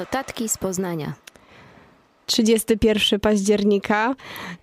[0.00, 1.12] Notatki z Poznania.
[2.30, 4.14] 31 października,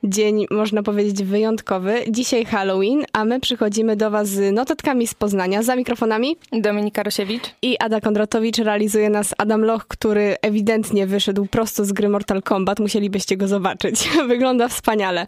[0.03, 1.95] dzień można powiedzieć wyjątkowy.
[2.09, 5.63] Dzisiaj Halloween, a my przychodzimy do Was z notatkami z Poznania.
[5.63, 7.43] Za mikrofonami Dominika Rosiewicz.
[7.61, 8.57] i Ada Kondratowicz.
[8.57, 12.79] Realizuje nas Adam Loch, który ewidentnie wyszedł prosto z gry Mortal Kombat.
[12.79, 14.09] Musielibyście go zobaczyć.
[14.27, 15.27] Wygląda wspaniale.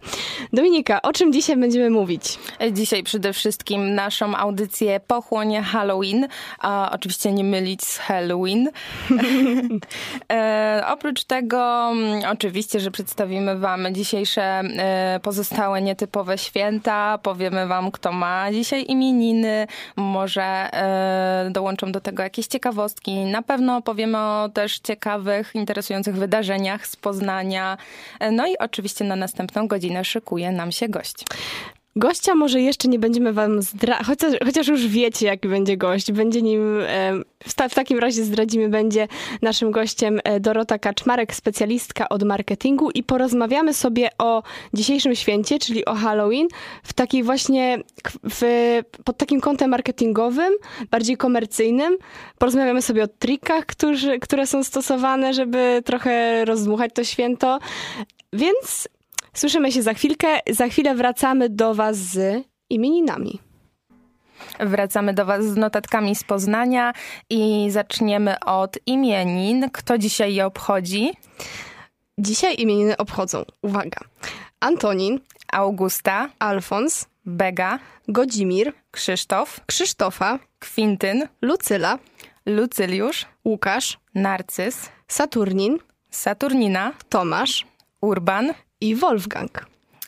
[0.52, 2.38] Dominika, o czym dzisiaj będziemy mówić?
[2.72, 6.26] Dzisiaj przede wszystkim naszą audycję Pochłonie Halloween,
[6.58, 8.68] a oczywiście nie mylić z Halloween.
[10.32, 17.90] e, oprócz tego mm, oczywiście, że przedstawimy wam dzisiejsze e, pozostałe nietypowe święta, powiemy wam
[17.90, 19.66] kto ma dzisiaj imieniny,
[19.96, 23.24] może e, dołączą do tego jakieś ciekawostki.
[23.24, 27.78] Na pewno opowiemy o też ciekawych, interesujących wydarzeniach z Poznania.
[28.20, 31.24] E, No i oczywiście na następną godzinę szykuje nam się gość.
[31.96, 36.12] Gościa może jeszcze nie będziemy wam zdradzać, chociaż, chociaż już wiecie, jaki będzie gość.
[36.12, 36.78] Będzie nim,
[37.44, 39.08] w, ta, w takim razie zdradzimy, będzie
[39.42, 44.42] naszym gościem e, Dorota Kaczmarek, specjalistka od marketingu i porozmawiamy sobie o
[44.74, 46.48] dzisiejszym święcie, czyli o Halloween,
[46.82, 47.78] w takiej właśnie,
[48.30, 48.42] w,
[49.04, 50.52] pod takim kątem marketingowym,
[50.90, 51.96] bardziej komercyjnym.
[52.38, 57.58] Porozmawiamy sobie o trikach, którzy, które są stosowane, żeby trochę rozdmuchać to święto.
[58.32, 58.88] Więc
[59.40, 60.28] Słyszymy się za chwilkę.
[60.50, 63.40] Za chwilę wracamy do Was z imieninami.
[64.60, 66.92] Wracamy do Was z notatkami z Poznania
[67.30, 69.70] i zaczniemy od imienin.
[69.72, 71.10] Kto dzisiaj je obchodzi?
[72.18, 74.00] Dzisiaj imieniny obchodzą, uwaga,
[74.60, 75.20] Antonin,
[75.52, 81.98] Augusta, Alfons, Bega, Godzimir, Krzysztof, Krzysztofa, Kwintyn, Lucyla,
[82.46, 85.78] Lucyliusz, Łukasz, Narcyz, Saturnin,
[86.10, 87.66] Saturnina, Tomasz
[88.00, 88.54] Urban.
[88.82, 89.50] I Wolfgang.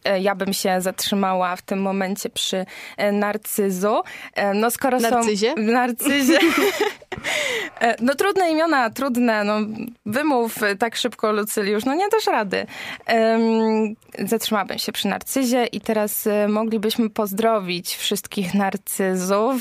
[0.05, 4.03] E, Ja bym się zatrzymała w tym momencie przy e, narcyzu.
[4.35, 5.55] E, No skoro Narcyzie?
[5.57, 5.63] są...
[5.63, 6.39] Narcyzie?
[8.01, 9.45] No trudne imiona, trudne.
[9.45, 9.55] No,
[10.07, 11.85] wymów tak szybko, Lucyliusz.
[11.85, 12.67] No nie dasz rady.
[14.19, 19.57] Zatrzymałabym się przy narcyzie i teraz moglibyśmy pozdrowić wszystkich narcyzów.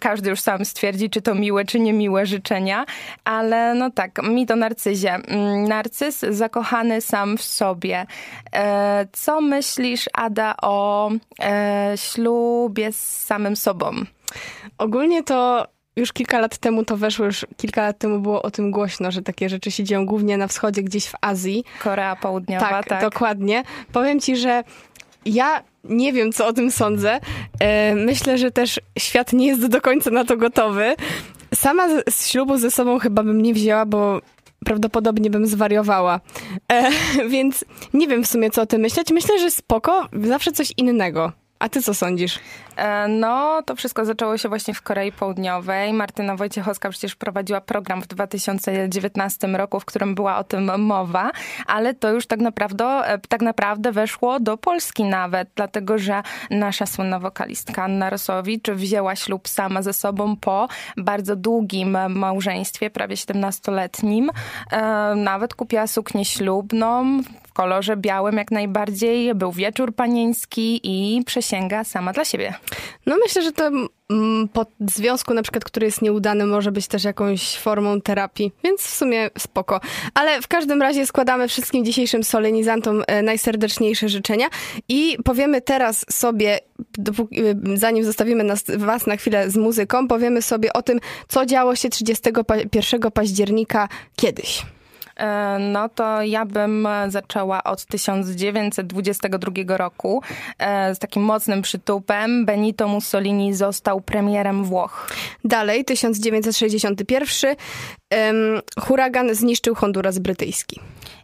[0.00, 2.84] Każdy już sam stwierdzi, czy to miłe, czy niemiłe życzenia.
[3.24, 5.14] Ale no tak, mi to narcyzie.
[5.14, 8.06] Mm, Narcyz zakochany sam w sobie.
[8.54, 11.10] E, Co myślisz, Ada, o
[11.42, 13.92] e, ślubie z samym sobą?
[14.78, 15.66] Ogólnie to
[15.96, 19.22] już kilka lat temu to weszło, już kilka lat temu było o tym głośno, że
[19.22, 21.64] takie rzeczy się dzieją głównie na wschodzie, gdzieś w Azji.
[21.82, 23.00] Korea Południowa, Tak, tak.
[23.00, 23.62] dokładnie.
[23.92, 24.64] Powiem ci, że
[25.24, 27.20] ja nie wiem, co o tym sądzę.
[27.60, 30.94] E, Myślę, że też świat nie jest do końca na to gotowy.
[31.54, 34.20] Sama z, z ślubu ze sobą chyba bym nie wzięła, bo
[34.64, 36.20] prawdopodobnie bym zwariowała.
[36.72, 36.90] E,
[37.28, 39.10] więc nie wiem w sumie, co o tym myśleć.
[39.10, 41.32] Myślę, że spoko, zawsze coś innego.
[41.58, 42.38] A ty co sądzisz?
[42.76, 45.92] E, No, to wszystko zaczęło się właśnie w Korei Południowej.
[45.92, 51.30] Martyna Wojciechowska przecież prowadziła program w 2019 roku, w którym była o tym mowa,
[51.66, 56.86] ale to już tak naprawdę, e, tak naprawdę weszło do Polski nawet, dlatego że nasza
[56.86, 64.30] słynna wokalistka Anna Rosowicz wzięła ślub sama ze sobą po bardzo długim małżeństwie, prawie 17-letnim.
[64.72, 67.20] E, Nawet kupiła suknię ślubną
[67.56, 69.34] kolorze białym jak najbardziej.
[69.34, 72.54] Był wieczór panieński i przysięga sama dla siebie.
[73.06, 73.70] No myślę, że to
[74.10, 78.80] mm, po związku na przykład, który jest nieudany, może być też jakąś formą terapii, więc
[78.80, 79.80] w sumie spoko.
[80.14, 84.46] Ale w każdym razie składamy wszystkim dzisiejszym solenizantom e, najserdeczniejsze życzenia
[84.88, 86.60] i powiemy teraz sobie, e,
[87.74, 91.88] zanim zostawimy nas, was na chwilę z muzyką, powiemy sobie o tym, co działo się
[91.88, 94.75] 31 października kiedyś.
[95.16, 100.22] E, No to ja bym zaczęła od 1922 roku
[100.58, 102.44] e, z takim mocnym przytupem.
[102.44, 105.10] Benito Mussolini został premierem Włoch.
[105.44, 107.56] Dalej, 1961,
[108.10, 110.80] em, huragan zniszczył Honduras brytyjski.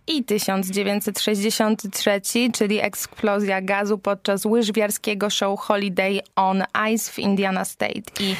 [0.06, 8.02] I 1963, czyli eksplozja gazu podczas łyżwiarskiego show Holiday on Ice w Indiana State.
[8.20, 8.36] I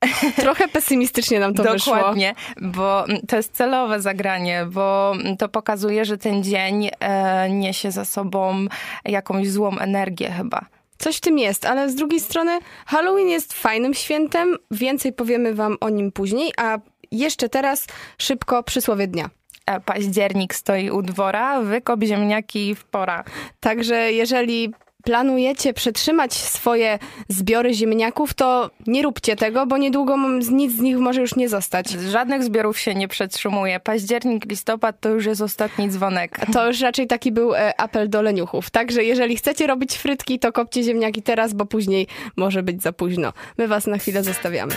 [0.42, 1.94] Trochę pesymistycznie nam to wyszło.
[1.94, 8.04] Dokładnie, bo to jest celowe zagranie, bo to pokazuje, że ten dzień e, niesie za
[8.04, 8.66] sobą
[9.04, 10.66] jakąś złą energię chyba.
[10.98, 15.76] Coś w tym jest, ale z drugiej strony Halloween jest fajnym świętem, więcej powiemy wam
[15.80, 16.78] o nim później, a
[17.10, 17.86] jeszcze teraz
[18.18, 19.30] szybko przysłowie dnia.
[19.66, 23.24] E, Październik stoi u dwora, wykop ziemniaki w pora.
[23.60, 24.72] Także jeżeli
[25.06, 26.98] planujecie przetrzymać swoje
[27.28, 30.16] zbiory ziemniaków, to nie róbcie tego, bo niedługo
[30.50, 31.90] nic z nich może już nie zostać.
[31.90, 33.80] Żadnych zbiorów się nie przetrzymuje.
[33.80, 36.40] Październik, listopad to już jest ostatni dzwonek.
[36.52, 38.70] To już raczej taki był e, apel do leniuchów.
[38.70, 42.06] Także jeżeli chcecie robić frytki, to kopcie ziemniaki teraz, bo później
[42.36, 43.32] może być za późno.
[43.58, 44.72] My was na chwilę zostawiamy.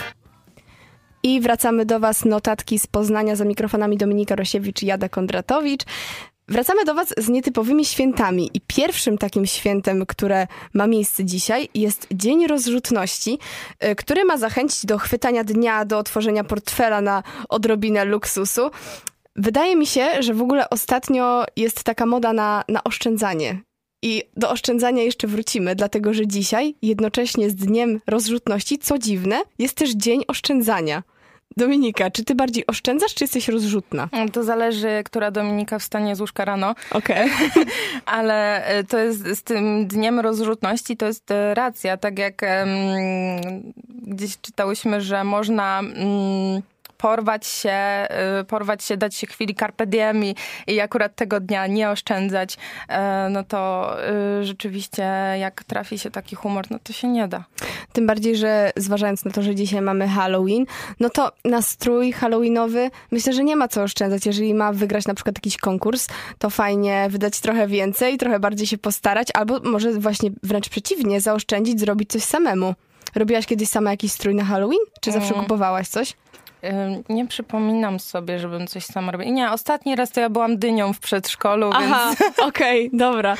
[1.22, 5.84] I wracamy do Was notatki z Poznania za mikrofonami Dominika Rosiewicz i Jada Kondratowicz.
[6.50, 12.06] Wracamy do Was z nietypowymi świętami i pierwszym takim świętem, które ma miejsce dzisiaj jest
[12.12, 13.38] Dzień Rozrzutności,
[13.84, 18.70] y, który ma zachęcić do chwytania dnia, do otworzenia portfela na odrobinę luksusu.
[19.36, 23.60] Wydaje mi się, że w ogóle ostatnio jest taka moda na, na oszczędzanie.
[24.02, 29.74] I do oszczędzania jeszcze wrócimy, dlatego że dzisiaj, jednocześnie z Dniem Rozrzutności, co dziwne, jest
[29.74, 31.02] też Dzień Oszczędzania.
[31.56, 34.08] Dominika, czy ty bardziej oszczędzasz, czy jesteś rozrzutna?
[34.32, 36.74] To zależy, która Dominika wstanie z łóżka rano.
[36.90, 37.30] Okej.
[37.30, 37.64] Okay.
[38.06, 41.96] Ale e, to jest z tym dniem rozrzutności, to jest e, racja.
[41.96, 45.80] Tak jak um, gdzieś czytałyśmy, że można...
[45.80, 46.62] Um,
[47.00, 48.06] porwać się,
[48.40, 50.34] y, porwać się, dać się chwili carpe diem i,
[50.66, 52.56] i akurat tego dnia nie oszczędzać,
[52.88, 53.94] e, no to
[54.40, 55.02] y, rzeczywiście
[55.38, 57.44] jak trafi się taki humor, no to się nie da.
[57.92, 60.66] Tym bardziej, że zważając na to, że dzisiaj mamy Halloween,
[61.00, 64.26] no to nastrój halloweenowy myślę, że nie ma co oszczędzać.
[64.26, 66.06] Jeżeli ma wygrać na przykład jakiś konkurs,
[66.38, 71.80] to fajnie wydać trochę więcej, trochę bardziej się postarać, albo może właśnie wręcz przeciwnie, zaoszczędzić,
[71.80, 72.74] zrobić coś samemu.
[73.14, 74.80] Robiłaś kiedyś sama jakiś strój na Halloween?
[75.00, 75.42] Czy zawsze mm.
[75.42, 76.14] kupowałaś coś?
[77.08, 79.30] Nie przypominam sobie, żebym coś sama robiła.
[79.30, 82.38] Nie, ostatni raz to ja byłam dynią w przedszkolu, Aha, więc...
[82.48, 83.36] okej, okay, dobra.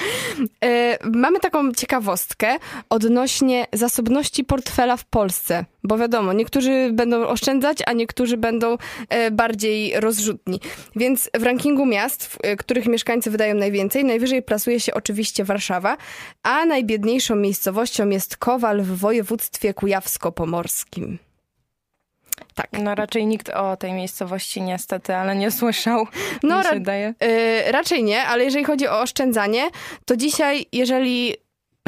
[0.64, 2.56] E, mamy taką ciekawostkę
[2.88, 5.64] odnośnie zasobności portfela w Polsce.
[5.84, 8.76] Bo wiadomo, niektórzy będą oszczędzać, a niektórzy będą
[9.08, 10.60] e, bardziej rozrzutni.
[10.96, 15.96] Więc w rankingu miast, w e, których mieszkańcy wydają najwięcej, najwyżej plasuje się oczywiście Warszawa,
[16.42, 21.29] a najbiedniejszą miejscowością jest Kowal w województwie kujawsko-pomorskim.
[22.54, 22.68] Tak.
[22.82, 26.06] No raczej nikt o tej miejscowości niestety, ale nie słyszał.
[26.42, 29.70] No ra y, raczej nie, ale jeżeli chodzi o oszczędzanie,
[30.04, 31.34] to dzisiaj, jeżeli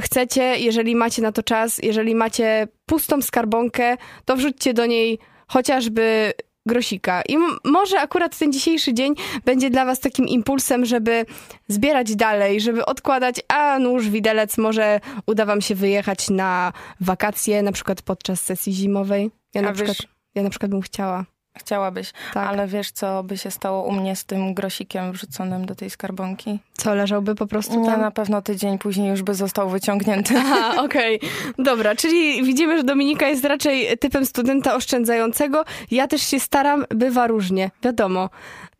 [0.00, 5.18] chcecie, jeżeli macie na to czas, jeżeli macie pustą skarbonkę, to wrzućcie do niej
[5.48, 6.32] chociażby
[6.66, 7.22] grosika.
[7.28, 9.14] I może akurat ten dzisiejszy dzień
[9.44, 11.26] będzie dla was takim impulsem, żeby
[11.68, 17.72] zbierać dalej, żeby odkładać, a nóż, widelec, może uda wam się wyjechać na wakacje, na
[17.72, 19.30] przykład podczas sesji zimowej.
[19.54, 19.96] Ja a na przykład...
[20.34, 21.24] Ja na przykład bym chciała.
[21.58, 22.48] Chciałabyś, tak.
[22.48, 26.58] ale wiesz, co by się stało u mnie z tym grosikiem wrzuconym do tej skarbonki?
[26.82, 27.82] Co, leżałby po prostu tam?
[27.82, 30.34] Nie, na pewno tydzień później już by został wyciągnięty.
[30.38, 31.16] Aha, okej.
[31.16, 31.64] Okay.
[31.64, 35.64] Dobra, czyli widzimy, że Dominika jest raczej typem studenta oszczędzającego.
[35.90, 38.30] Ja też się staram, bywa różnie, wiadomo.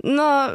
[0.04, 0.46] No,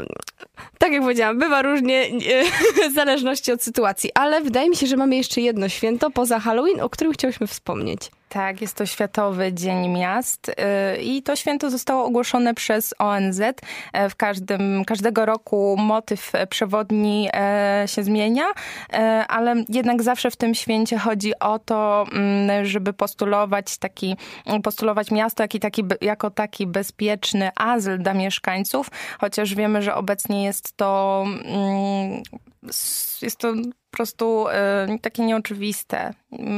[0.78, 2.06] tak jak powiedziałam, bywa różnie,
[2.92, 6.82] w zależności od sytuacji, ale wydaje mi się, że mamy jeszcze jedno święto poza Halloween,
[6.82, 8.12] o którym chciałyśmy wspomnieć.
[8.30, 10.54] Tak, jest to Światowy Dzień Miast y,
[11.02, 13.42] i to święto zostało ogłoszone przez ONZ.
[13.94, 17.30] E, w każdym, każdego roku motyw przewodni
[17.88, 18.46] się zmienia,
[18.94, 24.16] e, ale jednak zawsze w tym święcie chodzi o to, mm, żeby postulować taki,
[24.64, 28.88] postulować miasto jako taki, jako taki bezpieczny azyl dla mieszkańców,
[29.20, 32.22] chociaż wiemy, że obecnie jest to mm,
[33.22, 33.54] jest to
[33.98, 34.46] prostu
[34.96, 36.14] y, takie nieoczywiste.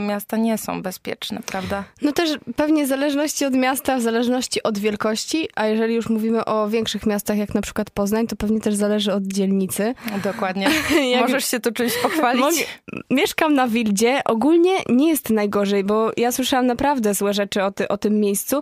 [0.08, 1.84] Miasta nie są bezpieczne, prawda?
[2.02, 6.46] No też pewnie w zależności od miasta, w zależności od wielkości, a jeżeli już mówimy
[6.46, 9.94] o większych miastach, jak na przykład Poznań, to pewnie też zależy od dzielnicy.
[10.24, 10.68] Dokładnie.
[11.12, 11.22] jak...
[11.22, 12.42] Możesz się tu czymś pochwalić?
[12.42, 13.02] Mogę...
[13.10, 14.22] Mieszkam na Wildzie.
[14.26, 18.62] Ogólnie nie jest najgorzej, bo ja słyszałam naprawdę złe rzeczy o, ty, o tym miejscu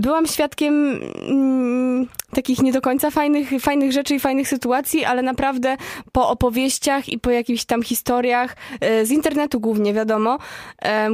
[0.00, 5.76] byłam świadkiem mm, takich nie do końca fajnych, fajnych rzeczy i fajnych sytuacji, ale naprawdę
[6.12, 10.38] po opowieściach i po jakichś tam historiach, e, z internetu głównie wiadomo,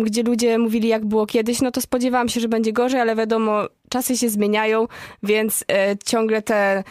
[0.04, 3.68] gdzie ludzie mówili jak było kiedyś, no to spodziewałam się, że będzie gorzej, ale wiadomo,
[3.88, 4.88] czasy się zmieniają,
[5.22, 6.84] więc e, ciągle te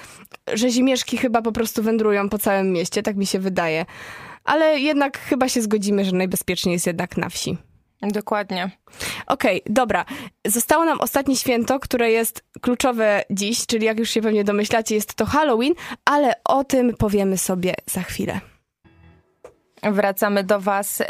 [0.54, 3.86] rzezimieszki chyba po prostu wędrują po całym mieście, tak mi się wydaje.
[4.44, 7.58] Ale jednak chyba się zgodzimy, że najbezpieczniej jest jednak na wsi.
[8.02, 8.72] Dokładnie.
[9.28, 10.06] Okej, okay, dobra.
[10.48, 15.14] Zostało nam ostatnie święto, które jest kluczowe dziś, czyli jak już się pewnie domyślacie, jest
[15.14, 15.74] to Halloween,
[16.06, 18.51] ale o tym powiemy sobie za chwilę.
[19.84, 21.06] Wracamy do Was e,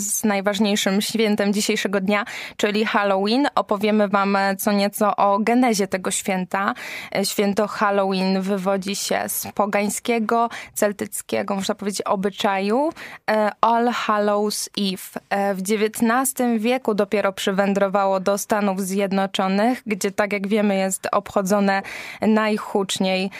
[0.00, 2.24] z najważniejszym świętem dzisiejszego dnia,
[2.56, 3.48] czyli Halloween.
[3.54, 6.74] Opowiemy Wam co nieco o genezie tego święta.
[7.16, 12.92] E, święto Halloween wywodzi się z pogańskiego, celtyckiego, można powiedzieć, obyczaju
[13.30, 15.20] e, All Hallows Eve.
[15.54, 21.82] W XIX wieku dopiero przywędrowało do Stanów Zjednoczonych, gdzie, tak jak wiemy, jest obchodzone
[22.20, 23.30] najhuczniej.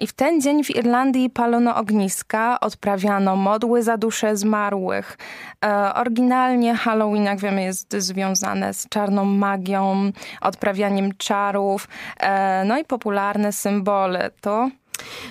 [0.00, 5.18] I w ten dzień w Irlandii palono ogniska, odprawiano modły za dusze zmarłych.
[5.64, 11.88] E, oryginalnie Halloween, jak wiemy, jest związane z czarną magią, odprawianiem czarów,
[12.20, 14.70] e, no i popularne symbole to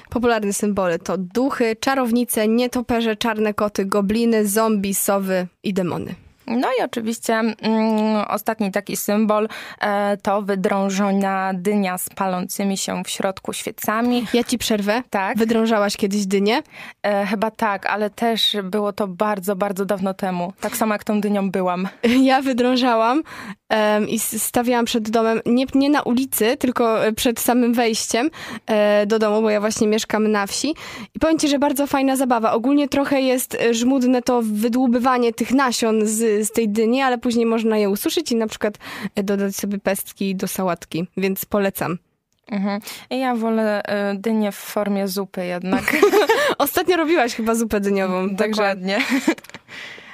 [0.10, 6.25] Popularne symbole to duchy, czarownice, nietoperze, czarne koty, gobliny, zombie, sowy i demony.
[6.48, 7.56] No i oczywiście mm,
[8.28, 9.48] ostatni taki symbol
[9.82, 14.25] e, to wydrążona dynia z palącymi się w środku świecami.
[14.34, 15.04] Ja ci przerwę.
[15.10, 15.38] Tak.
[15.38, 16.62] Wydrążałaś kiedyś dynię?
[17.04, 20.54] E, chyba tak, ale też było to bardzo, bardzo dawno temu.
[20.60, 21.88] Tak samo jak tą dynią byłam.
[22.25, 23.24] Ja wydrążałam
[24.08, 28.29] i stawiałam przed domem, nie, nie na ulicy, tylko przed samym wejściem
[28.65, 30.75] e, do domu, bo ja właśnie mieszkam na wsi.
[31.15, 32.53] I powiem ci, że bardzo fajna zabawa.
[32.53, 37.77] Ogólnie trochę jest żmudne to wydłubywanie tych nasion z, z tej dyni, ale później można
[37.77, 38.77] je ususzyć i na przykład
[39.15, 41.98] dodać sobie pestki do sałatki, więc polecam.
[42.51, 42.82] Mhm.
[43.10, 43.82] Ja wolę
[44.13, 45.98] dynię w formie zupy jednak.
[46.58, 48.36] Ostatnio robiłaś chyba zupę dyniową.
[48.36, 48.98] Dokładnie.
[48.98, 49.01] E,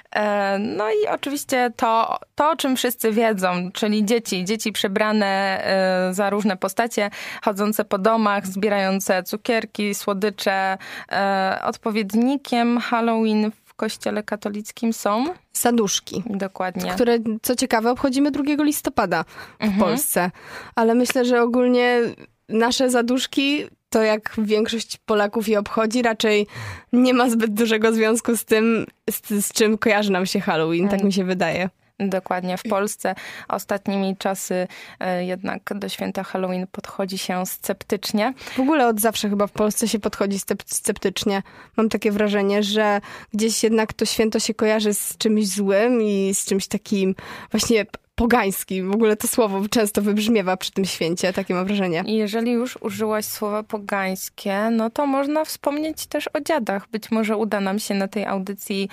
[0.59, 5.25] no i oczywiście to, to, o czym wszyscy wiedzą, czyli dzieci, dzieci przebrane
[5.65, 7.09] e, za różne postacie,
[7.43, 10.77] chodzące po domach, zbierające cukierki, słodycze.
[11.11, 16.23] E, odpowiednikiem Halloween w kościele katolickim są Saduszki.
[16.25, 16.91] Dokładnie.
[16.91, 19.79] Które, co ciekawe, obchodzimy 2 listopada w mhm.
[19.79, 20.31] Polsce.
[20.75, 22.01] Ale myślę, że ogólnie
[22.49, 26.47] nasze zaduszki to jak większość Polaków je obchodzi, raczej
[26.93, 31.03] nie ma zbyt dużego związku z tym, z, z czym kojarzy nam się Halloween, tak
[31.03, 31.69] mi się wydaje.
[32.09, 32.57] Dokładnie.
[32.57, 33.15] W Polsce
[33.47, 34.67] ostatnimi czasy
[34.99, 38.33] e, jednak do święta Halloween podchodzi się sceptycznie.
[38.55, 41.43] W ogóle od zawsze chyba w Polsce się podchodzi sceptycznie.
[41.77, 43.01] Mam takie wrażenie, że
[43.33, 47.15] gdzieś jednak to święto się kojarzy z czymś złym i z czymś takim
[47.51, 48.83] właśnie pogański.
[48.83, 52.03] W ogóle to słowo często wybrzmiewa przy tym święcie, takie mam wrażenie.
[52.05, 56.89] I jeżeli już użyłaś słowa pogańskie, no to można wspomnieć też o dziadach.
[56.89, 58.89] Być może uda nam się na tej audycji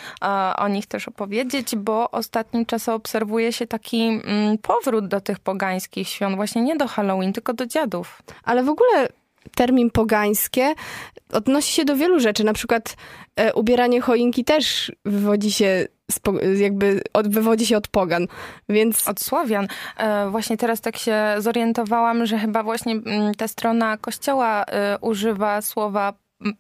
[0.57, 6.09] o nich też opowiedzieć, bo ostatnim czasem obserwuje się taki mm, powrót do tych pogańskich
[6.09, 8.23] świąt, właśnie nie do Halloween, tylko do dziadów.
[8.45, 9.09] Ale w ogóle
[9.55, 10.75] termin pogańskie
[11.33, 12.45] odnosi się do wielu rzeczy.
[12.45, 12.97] Na przykład
[13.37, 15.89] e, ubieranie choinki też wywodzi się
[16.57, 18.27] jakby od, wywodzi się od pogan,
[18.69, 19.09] więc...
[19.09, 19.69] Od Słowian.
[19.97, 25.63] E, właśnie teraz tak się zorientowałam, że chyba właśnie mm, ta strona kościoła e, używa
[25.63, 26.13] słowa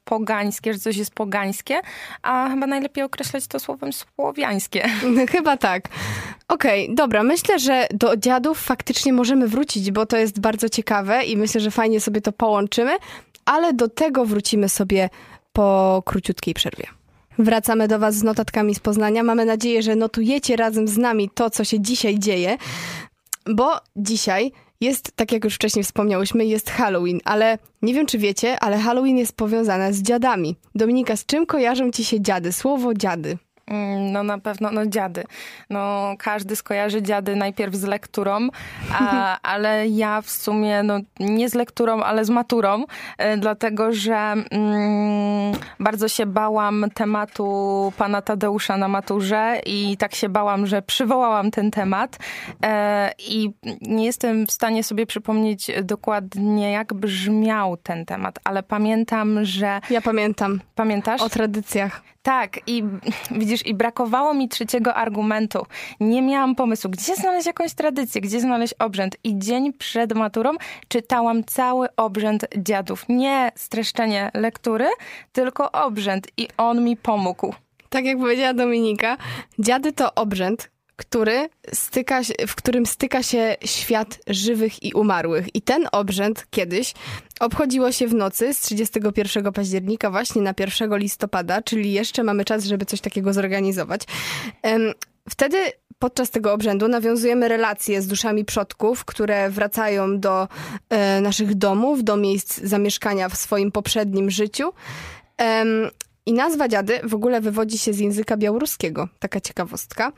[0.05, 1.81] pogańskie, że coś jest pogańskie,
[2.23, 4.88] a chyba najlepiej określać to słowem słowiańskie.
[5.33, 5.88] Chyba tak.
[6.49, 7.23] Okej, okay, dobra.
[7.23, 11.71] Myślę, że do dziadów faktycznie możemy wrócić, bo to jest bardzo ciekawe i myślę, że
[11.71, 12.97] fajnie sobie to połączymy,
[13.45, 15.09] ale do tego wrócimy sobie
[15.52, 16.98] po króciutkiej przerwie.
[17.38, 19.23] Wracamy do Was z notatkami z Poznania.
[19.23, 22.57] Mamy nadzieję, że notujecie razem z nami to, co się dzisiaj dzieje,
[23.47, 28.61] bo dzisiaj jest, tak jak już wcześniej wspomniałyśmy, jest Halloween, ale nie wiem, czy wiecie,
[28.61, 30.57] ale Halloween jest powiązane z dziadami.
[30.75, 32.52] Dominika, z czym kojarzą ci się dziady?
[32.52, 33.38] Słowo dziady.
[33.69, 35.25] Mm, no na pewno, no dziady.
[35.71, 38.49] No każdy skojarzy dziady najpierw z lekturą,
[38.93, 42.85] a, ale ja w sumie no, nie z lekturą, ale z maturą,
[43.19, 50.29] e, dlatego że mm, bardzo się bałam tematu pana Tadeusza na maturze i tak się
[50.29, 52.19] bałam, że przywołałam ten temat
[52.65, 59.45] e, i nie jestem w stanie sobie przypomnieć dokładnie, jak brzmiał ten temat, ale pamiętam,
[59.45, 59.81] że...
[59.91, 60.61] Ja pamiętam.
[60.75, 61.21] Pamiętasz?
[61.21, 62.03] O tradycjach.
[62.29, 62.85] Tak, i
[63.41, 65.67] widzisz, i brakowało mi trzeciego argumentu.
[66.01, 69.17] Nie miałam pomysłu, gdzie znaleźć jakąś tradycję, gdzie znaleźć obrzęd.
[69.25, 70.51] I dzień przed maturą
[70.89, 73.05] czytałam cały obrzęd dziadów.
[73.09, 74.87] Nie streszczenie lektury,
[75.33, 76.27] tylko obrzęd.
[76.37, 77.55] I on mi pomógł.
[77.89, 79.17] Tak jak powiedziała Dominika,
[79.59, 85.55] dziady to obrzęd, który styka, w którym styka się świat żywych i umarłych.
[85.55, 86.95] I ten obrzęd kiedyś
[87.40, 92.64] obchodziło się w nocy z 31 października właśnie na 1 listopada, czyli jeszcze mamy czas,
[92.64, 94.02] żeby coś takiego zorganizować.
[95.31, 95.59] Wtedy
[95.99, 100.49] podczas tego obrzędu nawiązujemy relacje z duszami przodków, które wracają do
[100.90, 104.73] e, naszych domów, do miejsc zamieszkania w swoim poprzednim życiu.
[106.26, 109.09] I nazwa dziady w ogóle wywodzi się z języka białoruskiego.
[109.19, 110.12] Taka ciekawostka.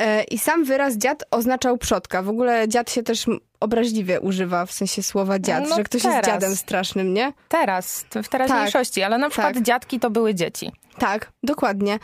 [0.00, 2.22] E, I sam wyraz dziad oznaczał przodka.
[2.22, 3.26] W ogóle dziad się też
[3.60, 6.16] obraźliwie używa, w sensie słowa dziad, no że ktoś teraz.
[6.16, 7.32] jest dziadem strasznym, nie?
[7.48, 9.62] Teraz, w teraźniejszości, tak, ale na przykład tak.
[9.62, 10.72] dziadki to były dzieci.
[10.98, 11.98] Tak, dokładnie.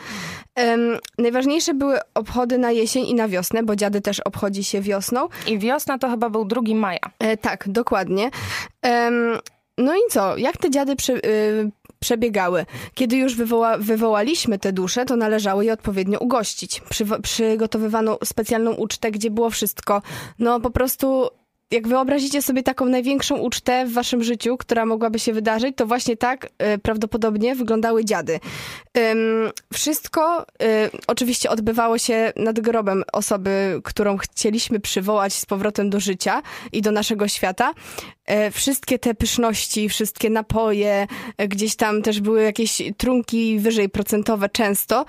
[0.55, 5.27] Um, najważniejsze były obchody na jesień i na wiosnę, bo dziady też obchodzi się wiosną.
[5.47, 6.99] I wiosna to chyba był 2 maja.
[7.19, 8.29] E, tak, dokładnie.
[8.83, 9.39] Um,
[9.77, 10.37] no i co?
[10.37, 12.65] Jak te dziady przy, y, przebiegały.
[12.93, 16.81] Kiedy już wywoła, wywołaliśmy te dusze, to należało je odpowiednio ugościć.
[16.89, 20.01] Przy, przygotowywano specjalną ucztę, gdzie było wszystko.
[20.39, 21.29] No po prostu
[21.71, 26.17] jak wyobrazicie sobie taką największą ucztę w waszym życiu, która mogłaby się wydarzyć, to właśnie
[26.17, 28.39] tak e, prawdopodobnie wyglądały dziady.
[29.73, 36.41] Wszystko e, oczywiście odbywało się nad grobem osoby, którą chcieliśmy przywołać z powrotem do życia
[36.71, 37.73] i do naszego świata.
[38.25, 41.07] E, wszystkie te pyszności, wszystkie napoje,
[41.47, 45.05] gdzieś tam też były jakieś trunki wyżej procentowe często.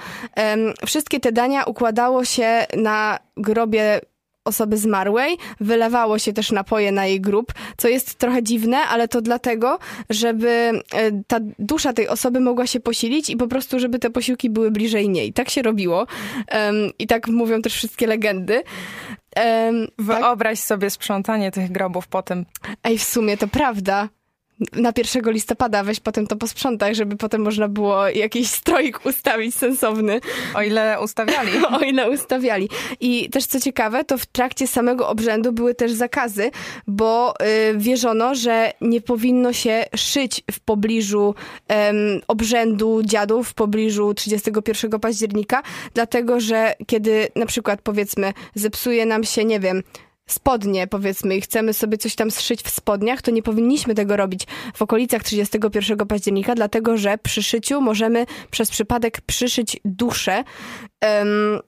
[0.86, 4.00] Wszystkie te dania układało się na grobie
[4.48, 9.20] osoby zmarłej, wylewało się też napoje na jej grób, co jest trochę dziwne, ale to
[9.20, 9.78] dlatego,
[10.10, 14.50] żeby e, ta dusza tej osoby mogła się posilić i po prostu, żeby te posiłki
[14.50, 15.32] były bliżej niej.
[15.32, 18.62] Tak się robiło um, i tak mówią też wszystkie legendy.
[19.36, 20.66] Um, Wyobraź tak?
[20.66, 22.46] sobie sprzątanie tych grobów potem.
[22.84, 24.08] Ej, w sumie to prawda
[24.72, 30.20] na 1 listopada weź potem to posprzątaj, żeby potem można było jakiś stroik ustawić sensowny.
[30.54, 31.52] O ile ustawiali.
[31.76, 32.68] o ile ustawiali.
[33.00, 36.50] I też co ciekawe, to w trakcie samego obrzędu były też zakazy,
[36.86, 37.34] bo
[37.72, 41.34] y, wierzono, że nie powinno się szyć w pobliżu
[41.72, 41.74] y,
[42.28, 45.62] obrzędu dziadów, w pobliżu 31 października,
[45.94, 49.82] dlatego że kiedy na przykład powiedzmy zepsuje nam się, nie wiem,
[50.28, 54.46] spodnie, powiedzmy, i chcemy sobie coś tam zszyć w spodniach, to nie powinniśmy tego robić
[54.74, 60.44] w okolicach 31 października, dlatego że przy szyciu możemy przez przypadek przyszyć duszę.
[61.02, 61.60] Um,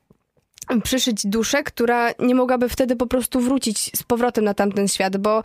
[0.83, 5.43] przyszyć duszę, która nie mogłaby wtedy po prostu wrócić z powrotem na tamten świat, bo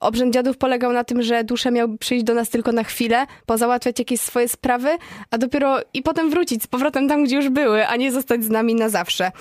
[0.00, 3.98] obrzęd dziadów polegał na tym, że dusza miał przyjść do nas tylko na chwilę, pozałatwiać
[3.98, 4.88] jakieś swoje sprawy,
[5.30, 8.50] a dopiero i potem wrócić z powrotem tam, gdzie już były, a nie zostać z
[8.50, 9.32] nami na zawsze.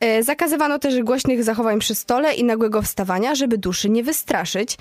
[0.00, 4.76] E, zakazywano też głośnych zachowań przy stole i nagłego wstawania, żeby duszy nie wystraszyć.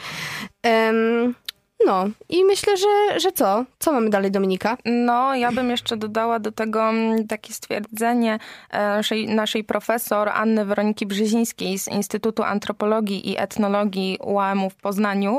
[1.85, 3.65] No i myślę, że, że co?
[3.79, 4.77] Co mamy dalej, Dominika?
[4.85, 8.39] No, ja bym jeszcze dodała do tego mm, takie stwierdzenie
[8.73, 15.37] naszej, naszej profesor Anny Weroniki Brzezińskiej z Instytutu Antropologii i Etnologii UAM-u w Poznaniu,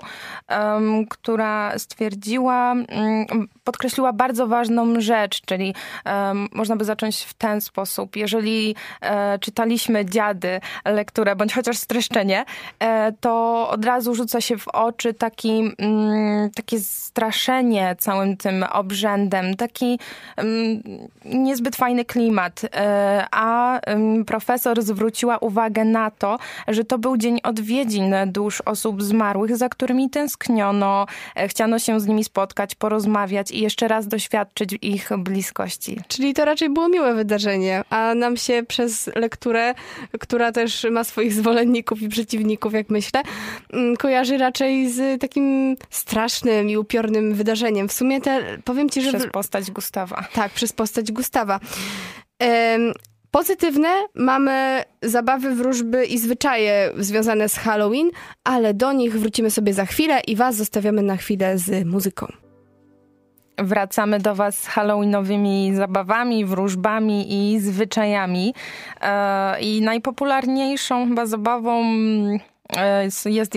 [0.48, 5.74] um, która stwierdziła, um, podkreśliła bardzo ważną rzecz, czyli
[6.06, 8.16] um, można by zacząć w ten sposób.
[8.16, 12.44] Jeżeli e, czytaliśmy dziady, lekturę, bądź chociaż streszczenie,
[12.78, 19.56] e, to od razu rzuca się w oczy taki mm, takie straszenie całym tym obrzędem,
[19.56, 19.98] taki
[20.38, 20.82] um,
[21.24, 22.62] niezbyt fajny klimat.
[22.74, 23.80] E, a
[24.26, 30.10] profesor zwróciła uwagę na to, że to był dzień odwiedzin dusz osób zmarłych, za którymi
[30.10, 31.06] tęskniono,
[31.36, 36.00] e, chciano się z nimi spotkać, porozmawiać i jeszcze raz doświadczyć ich bliskości.
[36.08, 39.74] Czyli to raczej było miłe wydarzenie, a nam się przez lekturę,
[40.20, 43.22] która też ma swoich zwolenników i przeciwników, jak myślę,
[43.98, 47.88] kojarzy raczej z takim strasznym i upiornym wydarzeniem.
[47.88, 49.12] W sumie te, powiem ci, że...
[49.12, 50.24] Przez postać Gustawa.
[50.32, 51.60] Tak, przez postać Gustawa.
[52.40, 52.92] Um,
[53.30, 58.10] Pozytywne mamy zabawy, wróżby i zwyczaje związane z Halloween,
[58.44, 62.32] ale do nich wrócimy sobie za chwilę i Was zostawiamy na chwilę z muzyką.
[63.60, 68.54] Wracamy do Was z halloweenowymi zabawami, wróżbami i zwyczajami.
[69.00, 71.84] E, I najpopularniejszą chyba zabawą
[72.76, 73.56] E, jest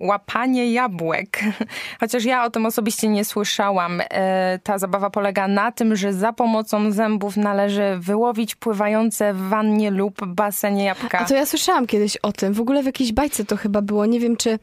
[0.00, 1.40] łapanie jabłek.
[2.00, 4.02] Chociaż ja o tym osobiście nie słyszałam.
[4.10, 9.90] E, ta zabawa polega na tym, że za pomocą zębów należy wyłowić pływające w wannie
[9.90, 11.18] lub basenie jabłka.
[11.18, 12.52] A to ja słyszałam kiedyś o tym.
[12.52, 14.06] W ogóle w jakiejś bajce to chyba było.
[14.06, 14.58] Nie wiem, czy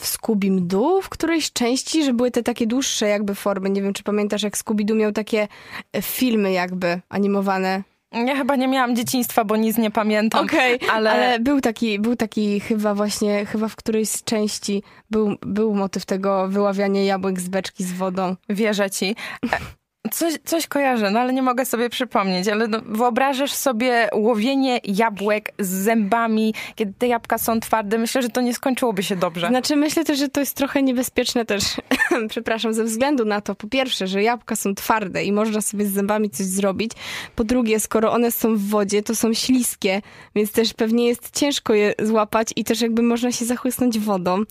[0.00, 3.70] w Scooby-Doo w którejś części, że były te takie dłuższe jakby formy.
[3.70, 5.48] Nie wiem, czy pamiętasz, jak Scooby-Doo miał takie
[5.92, 7.82] e, filmy jakby animowane.
[8.12, 10.44] Ja chyba nie miałam dzieciństwa, bo nic nie pamiętam.
[10.44, 11.10] Okej, okay, ale...
[11.10, 11.40] ale...
[11.40, 16.48] był taki, był taki chyba właśnie, chyba w którejś z części był, był motyw tego
[16.48, 18.36] wyławiania jabłek z beczki z wodą.
[18.48, 19.16] Wierzę ci.
[20.12, 25.52] Coś, coś kojarzę, no ale nie mogę sobie przypomnieć, ale no, wyobrażasz sobie łowienie jabłek
[25.58, 27.98] z zębami, kiedy te jabłka są twarde.
[27.98, 29.48] Myślę, że to nie skończyłoby się dobrze.
[29.48, 31.62] Znaczy, myślę też, że to jest trochę niebezpieczne też,
[32.28, 35.92] przepraszam, ze względu na to, po pierwsze, że jabłka są twarde i można sobie z
[35.92, 36.92] zębami coś zrobić.
[37.36, 40.02] Po drugie, skoro one są w wodzie, to są śliskie,
[40.34, 44.42] więc też pewnie jest ciężko je złapać i też jakby można się zachłysnąć wodą.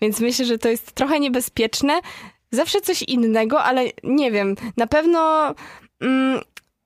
[0.00, 2.00] Więc myślę, że to jest trochę niebezpieczne
[2.50, 5.54] zawsze coś innego, ale nie wiem, na pewno
[6.00, 6.40] mm,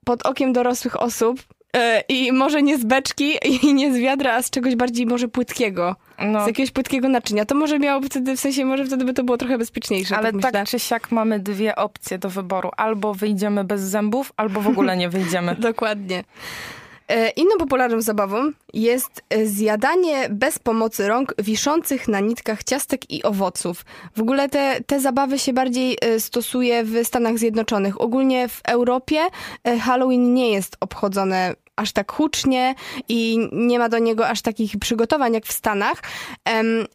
[0.04, 1.40] pod okiem dorosłych osób
[1.74, 5.28] yy, i może nie z beczki i nie z wiadra, a z czegoś bardziej może
[5.28, 5.96] płytkiego.
[6.18, 6.44] No.
[6.44, 7.44] Z jakiegoś płytkiego naczynia.
[7.44, 10.16] To może miałoby wtedy, w sensie może wtedy by to było trochę bezpieczniejsze.
[10.16, 12.70] Ale tak, tak czy siak mamy dwie opcje do wyboru.
[12.76, 15.54] Albo wyjdziemy bez zębów, albo w ogóle nie wyjdziemy.
[15.70, 16.24] Dokładnie.
[17.10, 23.22] E, inną popularną zabawą jest e, zjadanie bez pomocy rąk wiszących na nitkach ciastek i
[23.22, 23.84] owoców.
[24.16, 28.00] W ogóle te, te zabawy się bardziej e, stosuje w Stanach Zjednoczonych.
[28.00, 29.20] Ogólnie w Europie
[29.80, 32.74] Halloween nie jest obchodzone aż tak hucznie
[33.08, 36.02] i nie ma do niego aż takich przygotowań jak w Stanach.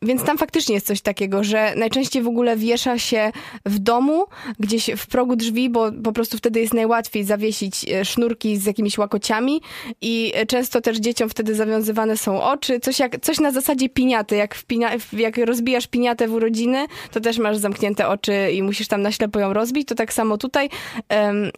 [0.02, 3.32] Więc tam faktycznie jest coś takiego, że najczęściej w ogóle wiesza się
[3.66, 4.26] w domu,
[4.60, 8.98] gdzieś w progu drzwi, bo po prostu wtedy jest najłatwiej zawiesić e, sznurki z jakimiś
[8.98, 9.62] łakociami
[10.02, 12.80] i często też dzieciom wtedy zawiązywane są oczy.
[12.80, 14.36] Coś, jak, coś na zasadzie piniaty.
[14.36, 18.88] Jak, w pinia, jak rozbijasz piniatę w urodziny, to też masz zamknięte oczy i musisz
[18.88, 19.88] tam na ślepo ją rozbić.
[19.88, 20.70] To tak samo tutaj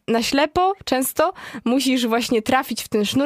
[0.08, 1.34] na ślepo często
[1.66, 3.16] musisz właśnie trafić w ten sznurek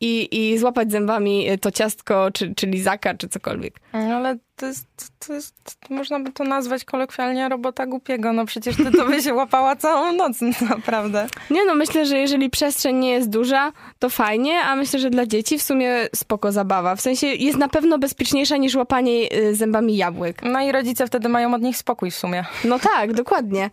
[0.00, 3.80] i, i złapać zębami to ciastko, czy, czy lizaka, czy cokolwiek.
[3.92, 4.86] No, ale to jest,
[5.26, 5.54] to jest,
[5.90, 8.32] można by to nazwać kolokwialnie robota głupiego.
[8.32, 10.36] No przecież ty to by się łapała całą noc,
[10.70, 11.26] naprawdę.
[11.50, 15.26] Nie no, myślę, że jeżeli przestrzeń nie jest duża, to fajnie, a myślę, że dla
[15.26, 16.96] dzieci w sumie spoko zabawa.
[16.96, 20.42] W sensie jest na pewno bezpieczniejsza niż łapanie y, zębami jabłek.
[20.42, 22.44] No i rodzice wtedy mają od nich spokój w sumie.
[22.64, 23.70] No tak, dokładnie.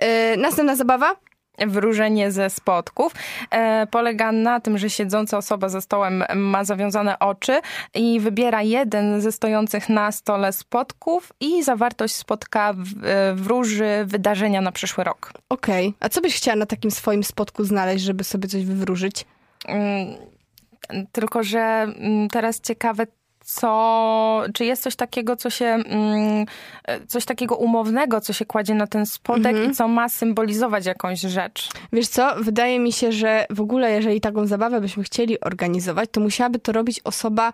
[0.00, 1.16] Yy, następna zabawa?
[1.58, 3.12] Wróżenie ze spotków.
[3.50, 7.60] E, polega na tym, że siedząca osoba za stołem ma zawiązane oczy
[7.94, 14.72] i wybiera jeden ze stojących na stole spotków i zawartość spotka e, wróży wydarzenia na
[14.72, 15.32] przyszły rok.
[15.48, 15.88] Okej.
[15.88, 15.98] Okay.
[16.00, 19.24] A co byś chciała na takim swoim spotku znaleźć, żeby sobie coś wywróżyć?
[19.68, 20.16] Mm,
[21.12, 23.06] tylko, że mm, teraz ciekawe,
[23.54, 26.46] co, czy jest coś takiego, co się, mm,
[27.06, 29.70] coś takiego umownego, co się kładzie na ten spodek mhm.
[29.70, 31.68] i co ma symbolizować jakąś rzecz?
[31.92, 36.20] Wiesz co, wydaje mi się, że w ogóle jeżeli taką zabawę byśmy chcieli organizować, to
[36.20, 37.52] musiałaby to robić osoba,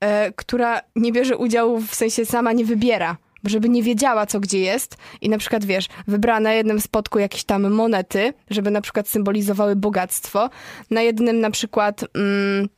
[0.00, 4.58] e, która nie bierze udziału, w sensie sama nie wybiera żeby nie wiedziała, co gdzie
[4.58, 9.08] jest i na przykład, wiesz, wybrała na jednym spotku jakieś tam monety, żeby na przykład
[9.08, 10.50] symbolizowały bogactwo,
[10.90, 12.04] na jednym na przykład...
[12.14, 12.68] Mm,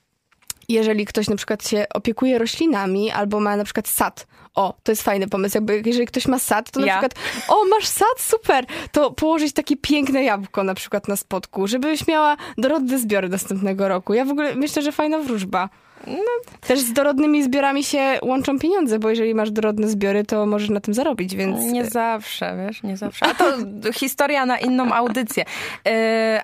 [0.69, 5.03] jeżeli ktoś na przykład się opiekuje roślinami albo ma na przykład sad, o, to jest
[5.03, 6.93] fajny pomysł, jakby jeżeli ktoś ma sad, to na ja.
[6.93, 7.15] przykład,
[7.49, 12.37] o, masz sad, super, to położyć takie piękne jabłko na przykład na spotku, żebyś miała
[12.59, 14.15] dorodne zbiory następnego roku.
[14.15, 15.69] Ja w ogóle myślę, że fajna wróżba.
[16.07, 20.71] No, też z dorodnymi zbiorami się łączą pieniądze, bo jeżeli masz dorodne zbiory, to możesz
[20.71, 21.61] na tym zarobić, więc...
[21.61, 23.27] Nie zawsze, wiesz, nie zawsze.
[23.27, 23.45] A to
[23.93, 25.45] historia na inną audycję.
[25.85, 25.93] Yy,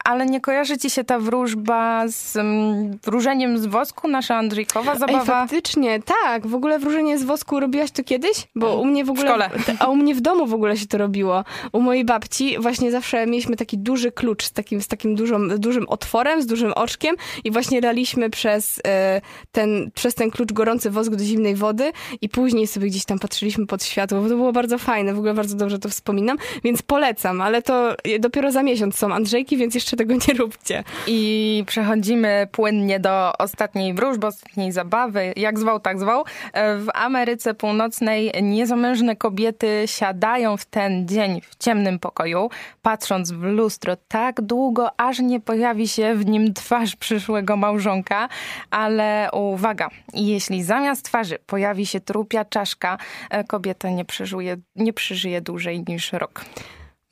[0.04, 5.20] ale nie kojarzy ci się ta wróżba z um, wróżeniem z wosku, nasza Andrzejkowa zabawa?
[5.20, 6.46] Ej, faktycznie, tak.
[6.46, 8.48] W ogóle wróżenie z wosku robiłaś to kiedyś?
[8.54, 9.48] Bo u mnie w ogóle...
[9.48, 9.78] W szkole.
[9.78, 11.44] A u mnie w domu w ogóle się to robiło.
[11.72, 15.88] U mojej babci właśnie zawsze mieliśmy taki duży klucz z takim, z takim dużą, dużym
[15.88, 18.76] otworem, z dużym oczkiem i właśnie daliśmy przez...
[18.76, 23.18] Yy, ten, przez ten klucz gorący wosk do zimnej wody i później sobie gdzieś tam
[23.18, 24.20] patrzyliśmy pod światło.
[24.20, 28.52] To było bardzo fajne, w ogóle bardzo dobrze to wspominam, więc polecam, ale to dopiero
[28.52, 30.84] za miesiąc są Andrzejki, więc jeszcze tego nie róbcie.
[31.06, 36.24] I przechodzimy płynnie do ostatniej wróżby, ostatniej zabawy, jak zwał, tak zwał.
[36.54, 42.50] W Ameryce Północnej niezamężne kobiety siadają w ten dzień w ciemnym pokoju,
[42.82, 48.28] patrząc w lustro tak długo, aż nie pojawi się w nim twarz przyszłego małżonka,
[48.70, 52.98] ale uwaga, jeśli zamiast twarzy pojawi się trupia czaszka,
[53.30, 56.44] e, kobieta nie przeżyje, nie przeżyje dłużej niż rok.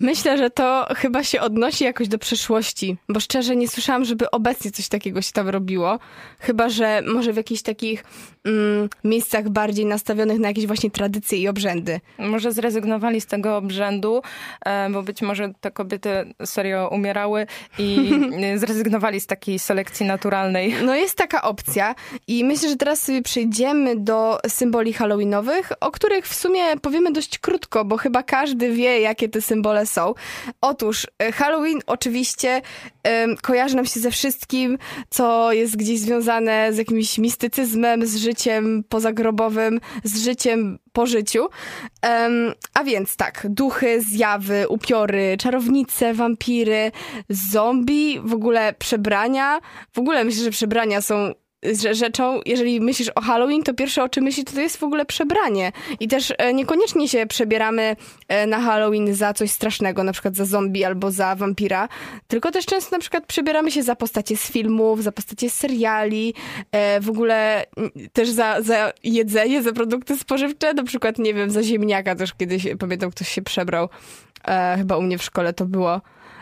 [0.00, 4.70] Myślę, że to chyba się odnosi jakoś do przeszłości, bo szczerze nie słyszałam, żeby obecnie
[4.70, 5.98] coś takiego się tam robiło.
[6.40, 8.04] Chyba, że może w jakichś takich
[8.46, 12.00] mm, miejscach bardziej nastawionych na jakieś właśnie tradycje i obrzędy.
[12.18, 14.22] Może zrezygnowali z tego obrzędu,
[14.66, 16.10] e, bo być może te kobiety
[16.44, 17.46] serio umierały
[17.78, 18.10] i
[18.56, 20.74] zrezygnowali z takiej selekcji naturalnej.
[20.84, 21.94] No jest taka opcja
[22.26, 27.38] i myślę, że teraz sobie przejdziemy do symboli halloweenowych, o których w sumie powiemy dość
[27.38, 30.14] krótko, bo chyba każdy wie, jakie te symbole są.
[30.60, 32.62] Otóż e, Halloween oczywiście
[33.04, 34.78] um, kojarzy nam się ze wszystkim,
[35.10, 38.35] co jest gdzieś związane z jakimś mistycyzmem, z życiem
[38.88, 41.48] pozagrobowym, z życiem po życiu.
[42.02, 46.92] Um, a więc tak, duchy, zjawy, upiory, czarownice, wampiry,
[47.28, 49.60] zombie, w ogóle przebrania.
[49.92, 51.32] W ogóle myślę, że przebrania są
[51.92, 55.72] rzeczą, jeżeli myślisz o Halloween, to pierwsze o czym myślisz, to, jest w ogóle przebranie.
[56.00, 57.96] I też e, niekoniecznie się przebieramy
[58.28, 61.88] e, na Halloween za coś strasznego, na przykład za zombie albo za wampira,
[62.28, 66.34] tylko też często na przykład przebieramy się za postacie z filmów, za postacie z seriali,
[66.72, 67.66] e, w ogóle
[68.12, 72.66] też za, za jedzenie, za produkty spożywcze, na przykład, nie wiem, za ziemniaka też kiedyś,
[72.78, 73.88] pamiętam, ktoś się przebrał,
[74.76, 76.00] chyba u mnie w szkole to było.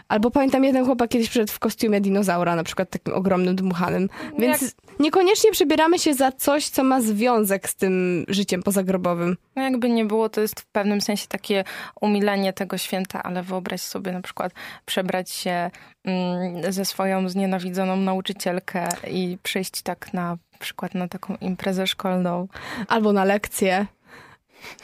[0.09, 4.09] Albo pamiętam, jeden chłopak kiedyś przyszedł w kostiumie dinozaura, na przykład takim ogromnym, dmuchanym.
[4.38, 4.70] Więc Jak...
[4.99, 9.37] niekoniecznie przebieramy się za coś, co ma związek z tym życiem pozagrobowym.
[9.57, 11.65] No jakby nie było, to jest w pewnym sensie takie
[12.01, 14.53] umilenie tego święta, ale wyobraź sobie na przykład
[14.85, 15.71] przebrać się
[16.05, 22.49] mm, ze swoją znienawidzoną nauczycielkę i przyjść tak na przykład na taką imprezę szkolną.
[22.89, 23.87] Albo na lekcję.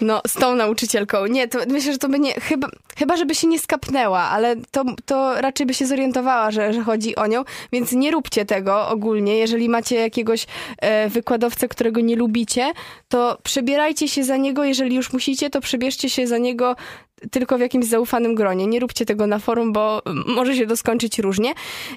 [0.00, 1.26] No, z tą nauczycielką.
[1.26, 2.32] Nie, to myślę, że to by nie.
[2.32, 6.82] Chyba, chyba żeby się nie skapnęła, ale to, to raczej by się zorientowała, że, że
[6.82, 9.38] chodzi o nią, więc nie róbcie tego ogólnie.
[9.38, 10.46] Jeżeli macie jakiegoś
[10.78, 12.72] e, wykładowcę, którego nie lubicie,
[13.08, 14.64] to przebierajcie się za niego.
[14.64, 16.76] Jeżeli już musicie, to przebierzcie się za niego
[17.30, 18.66] tylko w jakimś zaufanym gronie.
[18.66, 21.52] Nie róbcie tego na forum, bo może się to skończyć różnie.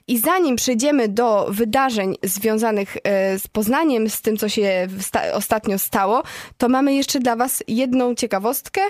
[0.07, 4.87] I zanim przejdziemy do wydarzeń związanych e, z Poznaniem, z tym, co się
[5.33, 6.23] ostatnio stało,
[6.57, 8.81] to mamy jeszcze dla Was jedną ciekawostkę,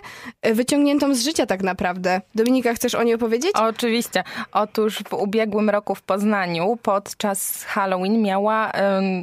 [0.41, 2.21] e, wyciągniętą z życia tak naprawdę.
[2.35, 3.51] Dominika, chcesz o niej opowiedzieć?
[3.55, 4.23] Oczywiście.
[4.51, 8.71] Otóż w ubiegłym roku w Poznaniu podczas Halloween miała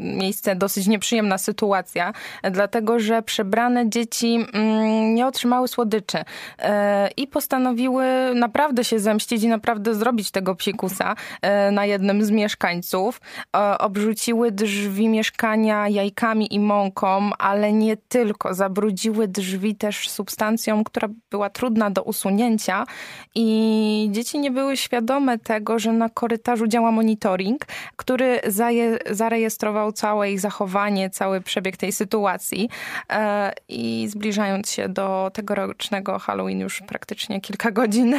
[0.00, 2.12] miejsce dosyć nieprzyjemna sytuacja,
[2.50, 6.18] dlatego że przebrane dzieci mm, nie otrzymały słodyczy
[6.58, 12.30] e, i postanowiły naprawdę się zemścić i naprawdę zrobić tego psikusa e, na jednym z
[12.30, 13.20] mieszkańców.
[13.56, 18.54] E, obrzuciły drzwi mieszkania jajkami i mąką, ale nie tylko.
[18.54, 22.84] Zabrudziły drzwi też substancją, która była trudna do usunięcia
[23.34, 28.40] i dzieci nie były świadome tego, że na korytarzu działa monitoring, który
[29.10, 32.68] zarejestrował całe ich zachowanie, cały przebieg tej sytuacji
[33.12, 38.16] e, i zbliżając się do tegorocznego Halloween już praktycznie kilka godzin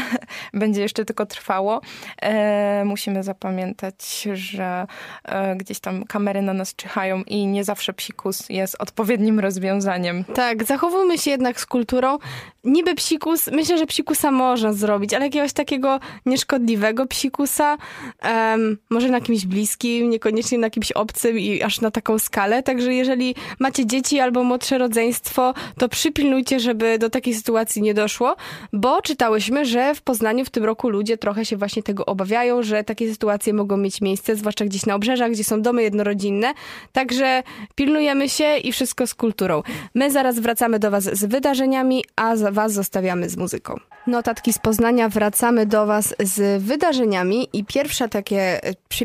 [0.53, 1.81] będzie jeszcze tylko trwało.
[2.21, 4.88] E, musimy zapamiętać, że
[5.25, 10.23] e, gdzieś tam kamery na nas czyhają i nie zawsze psikus jest odpowiednim rozwiązaniem.
[10.23, 12.17] Tak, zachowujmy się jednak z kulturą.
[12.63, 17.77] Niby psikus, myślę, że psikusa można zrobić, ale jakiegoś takiego nieszkodliwego psikusa,
[18.23, 22.63] um, może na kimś bliskim, niekoniecznie na kimś obcym i aż na taką skalę.
[22.63, 28.36] Także jeżeli macie dzieci albo młodsze rodzeństwo, to przypilnujcie, żeby do takiej sytuacji nie doszło,
[28.74, 32.84] bo czytałyśmy, że w Poznaniu w tym roku ludzie trochę się właśnie tego obawiają, że
[32.84, 36.54] takie sytuacje mogą mieć miejsce, zwłaszcza gdzieś na obrzeżach, gdzie są domy jednorodzinne.
[36.91, 37.43] Także
[37.76, 39.63] pilnujemy się i wszystko z kulturą.
[39.95, 43.90] My zaraz wracamy do Was z wydarzeniami, a Was zostawiamy z muzyką.
[44.07, 48.59] Notatki z Poznania, wracamy do Was z wydarzeniami i pierwsze takie,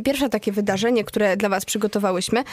[0.04, 2.44] pierwsze takie wydarzenie, które dla Was przygotowałyśmy.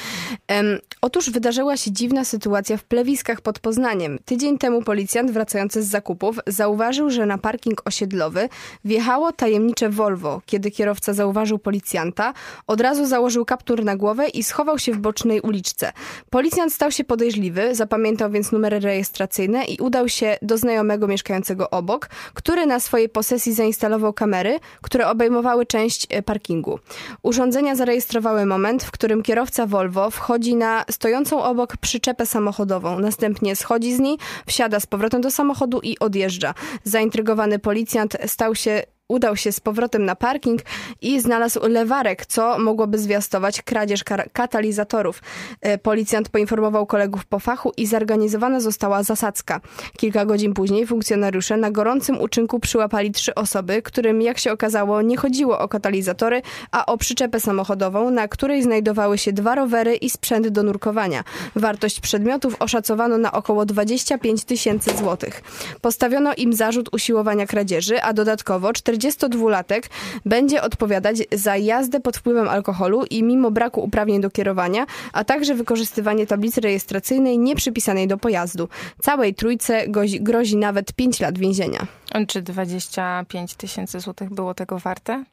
[0.50, 4.20] Um, otóż wydarzyła się dziwna sytuacja w plewiskach pod Poznaniem.
[4.26, 8.50] Tydzień temu policjant wracający z zakupów zauważył, że na parking osiedlowy
[8.86, 10.42] wjechało tajemnicze Volvo.
[10.46, 12.34] Kiedy kierowca zauważył policjanta,
[12.68, 15.94] od razu założył kaptur na głowę i schował się w bocznej uliczce.
[16.30, 22.10] Policjant stał się podejrzliwy, zapamiętał więc numery rejestracyjne i udał się do znajomego mieszkającego obok,
[22.34, 26.80] który na swojej posesji zainstalował kamery, które obejmowały część e, parkingu.
[27.24, 33.00] Urządzenia zarejestrowały moment, w którym kierowca Volvo wchodzi na stojącą obok przyczepę samochodową.
[33.00, 34.18] Następnie schodzi z niej,
[34.48, 36.54] wsiada z powrotem do samochodu i odjeżdża.
[36.84, 40.62] Zaintrygowany policjant stał się udał się z powrotem na parking
[41.02, 45.22] i znalazł lewarek, co mogłoby zwiastować kradzież katalizatorów.
[45.62, 49.62] E, policjant poinformował kolegów po fachu i zorganizowana została zasadzka.
[49.98, 55.18] Kilka godzin później funkcjonariusze na gorącym uczynku przyłapali trzy osoby, którym, jak się okazało, nie
[55.18, 60.48] chodziło o katalizatory, a o przyczepę samochodową, na której znajdowały się dwa rowery i sprzęt
[60.48, 61.24] do nurkowania.
[61.56, 65.42] Wartość przedmiotów oszacowano na około 25 tysięcy złotych.
[65.82, 69.82] Postawiono im zarzut usiłowania kradzieży, a dodatkowo 40 42-latek
[70.26, 75.56] będzie odpowiadać za jazdę pod wpływem alkoholu i mimo braku uprawnień do kierowania, a także
[75.56, 78.70] wykorzystywanie tablicy rejestracyjnej nieprzypisanej do pojazdu.
[79.02, 81.88] Całej trójce grozi, grozi nawet 5 lat więzienia.
[82.28, 85.24] Czy 25 tysięcy złotych było tego warte?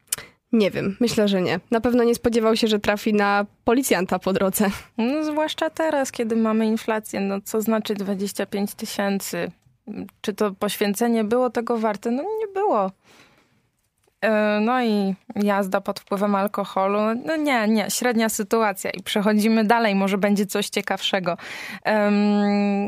[0.52, 1.60] Nie wiem, myślę, że nie.
[1.70, 4.70] Na pewno nie spodziewał się, że trafi na policjanta po drodze.
[4.98, 7.20] No, zwłaszcza teraz, kiedy mamy inflację.
[7.20, 9.50] No, co znaczy 25 tysięcy?
[10.20, 12.10] Czy to poświęcenie było tego warte?
[12.10, 12.90] No nie było.
[14.24, 16.98] E, no i jazda pod wpływem alkoholu.
[17.26, 21.36] No nie, nie, średnia sytuacja i przechodzimy dalej, może będzie coś ciekawszego.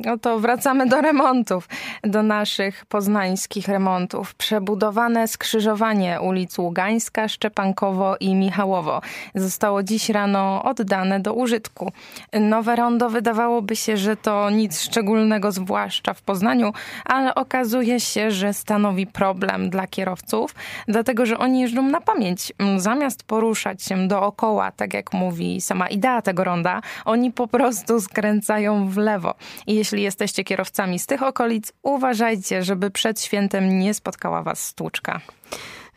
[0.07, 1.69] No to wracamy do remontów,
[2.03, 4.35] do naszych poznańskich remontów.
[4.35, 9.01] Przebudowane skrzyżowanie ulic Ługańska, Szczepankowo i Michałowo
[9.35, 11.93] zostało dziś rano oddane do użytku.
[12.33, 16.73] Nowe rondo wydawałoby się, że to nic szczególnego, zwłaszcza w Poznaniu,
[17.05, 20.55] ale okazuje się, że stanowi problem dla kierowców,
[20.89, 22.53] dlatego że oni jeżdżą na pamięć.
[22.59, 28.01] Mm, zamiast poruszać się dookoła, tak jak mówi sama idea tego ronda, oni po prostu
[28.01, 29.35] skręcają w lewo.
[29.67, 35.21] I jeśli jesteście kierowcami z tych okolic, uważajcie, żeby przed świętem nie spotkała was stłuczka.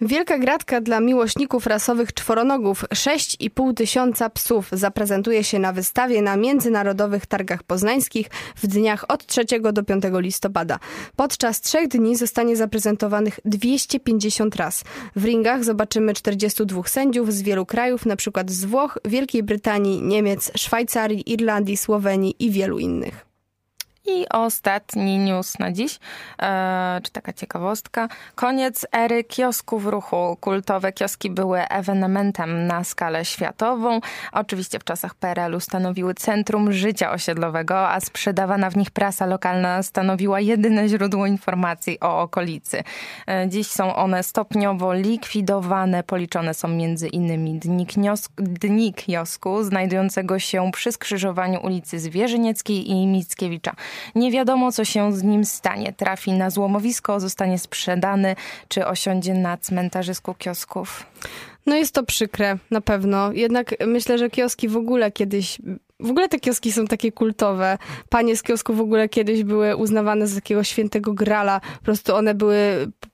[0.02, 2.86] Wielka gratka dla miłośników rasowych czworonogów.
[2.94, 9.46] 6,5 tysiąca psów zaprezentuje się na wystawie na Międzynarodowych Targach Poznańskich w dniach od 3
[9.74, 10.80] do 5 listopada.
[11.16, 14.84] Podczas trzech dni zostanie zaprezentowanych 250 ras.
[15.16, 18.44] W ringach zobaczymy 42 sędziów z wielu krajów, np.
[18.48, 23.25] z Włoch, Wielkiej Brytanii, Niemiec, Szwajcarii, Irlandii, Słowenii i wielu innych.
[24.08, 26.00] I ostatni news na dziś,
[26.42, 28.08] e, czy taka ciekawostka.
[28.36, 30.38] Koniec ery kiosków w ruchu.
[30.42, 34.00] Kultowe kioski były ewenementem na skalę światową.
[34.32, 40.40] Oczywiście w czasach PRL-u stanowiły centrum życia osiedlowego, a sprzedawana w nich prasa lokalna stanowiła
[40.40, 42.84] jedyne źródło informacji o okolicy.
[43.28, 46.04] E, dziś są one stopniowo likwidowane.
[46.04, 47.88] Policzone są między innymi dni,
[48.38, 53.76] dni kiosku znajdującego się przy skrzyżowaniu ulicy Zwierzynieckiej i Mickiewicza.
[54.16, 55.94] Nie wiadomo, co się z nim stanie.
[55.94, 58.36] Trafi na złomowisko, zostanie sprzedany,
[58.68, 61.06] czy osiądzie na cmentarzysku kiosków.
[61.66, 63.32] No jest to przykre, na pewno.
[63.32, 65.58] Jednak myślę, że kioski w ogóle kiedyś
[66.00, 67.78] w ogóle te kioski są takie kultowe.
[68.10, 71.60] Panie z kiosku w ogóle kiedyś były uznawane za takiego świętego grala.
[71.60, 72.58] Po prostu one były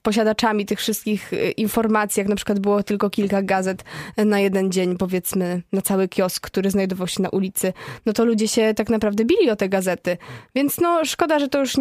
[0.02, 3.84] posiadaczami tych wszystkich y, informacji, jak na przykład było tylko kilka gazet
[4.18, 7.74] na jeden dzień, powiedzmy, na cały kiosk, który znajdował się na ulicy.
[8.06, 10.18] No to ludzie się tak naprawdę bili o te gazety.
[10.56, 11.74] Więc no szkoda, że to już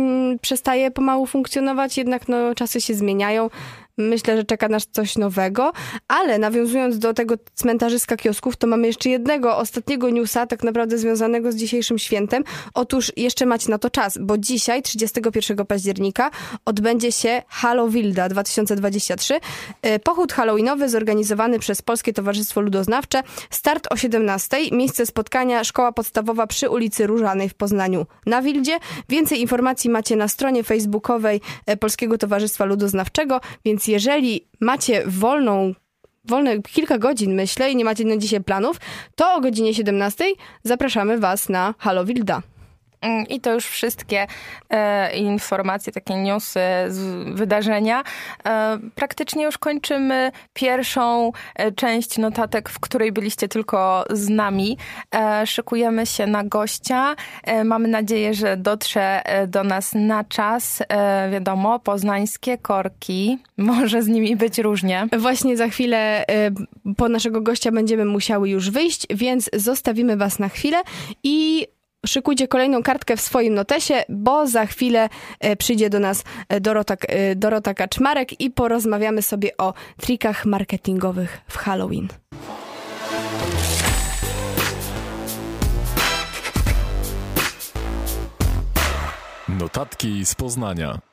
[0.42, 3.50] przestaje pomału funkcjonować, jednak no czasy się zmieniają.
[3.98, 5.72] Myślę, że czeka nas coś nowego,
[6.08, 11.52] ale nawiązując do tego cmentarzyska kiosków, to mamy jeszcze jednego ostatniego newsa, tak naprawdę związanego
[11.52, 12.44] z dzisiejszym świętem.
[12.74, 16.30] Otóż jeszcze macie na to czas, bo dzisiaj, 31 października,
[16.64, 19.40] odbędzie się Hallowilda 2023.
[19.82, 23.22] E, pochód halloweenowy zorganizowany przez Polskie Towarzystwo Ludoznawcze.
[23.50, 24.56] Start o 17.
[24.72, 28.78] Miejsce spotkania Szkoła Podstawowa przy ulicy Różanej w Poznaniu na Wildzie.
[29.08, 35.74] Więcej informacji macie na stronie facebookowej e, Polskiego Towarzystwa Ludoznawczego, więc jeżeli macie wolną
[36.24, 38.76] wolne kilka godzin, myślę, i nie macie na dzisiaj planów,
[39.16, 40.24] to o godzinie 17
[40.62, 42.42] zapraszamy Was na Halo Wilda.
[43.02, 44.26] Mm, I to już wszystkie
[44.70, 46.98] e, informacje, takie newsy z
[47.34, 48.02] wydarzenia.
[48.46, 54.78] E, praktycznie już kończymy pierwszą e, część notatek, w której byliście tylko z nami.
[55.14, 57.16] E, szykujemy się na gościa.
[57.44, 60.82] E, mamy nadzieję, że dotrze e, do nas na czas.
[61.32, 63.38] wiadomo, poznańskie korki.
[63.56, 65.06] Może z nimi być różnie.
[65.18, 66.24] Właśnie za chwilę
[66.96, 70.82] po naszego gościa będziemy musiały już wyjść, więc zostawimy Was na chwilę
[71.22, 71.66] i
[72.06, 75.08] szykujcie kolejną kartkę w swoim notesie, bo za chwilę
[75.40, 81.40] e, przyjdzie do nas e, Dorota, e, Dorota Kaczmarek i porozmawiamy sobie o trikach marketingowych
[81.48, 82.08] w Halloween.
[89.48, 91.09] Notatki z Poznania.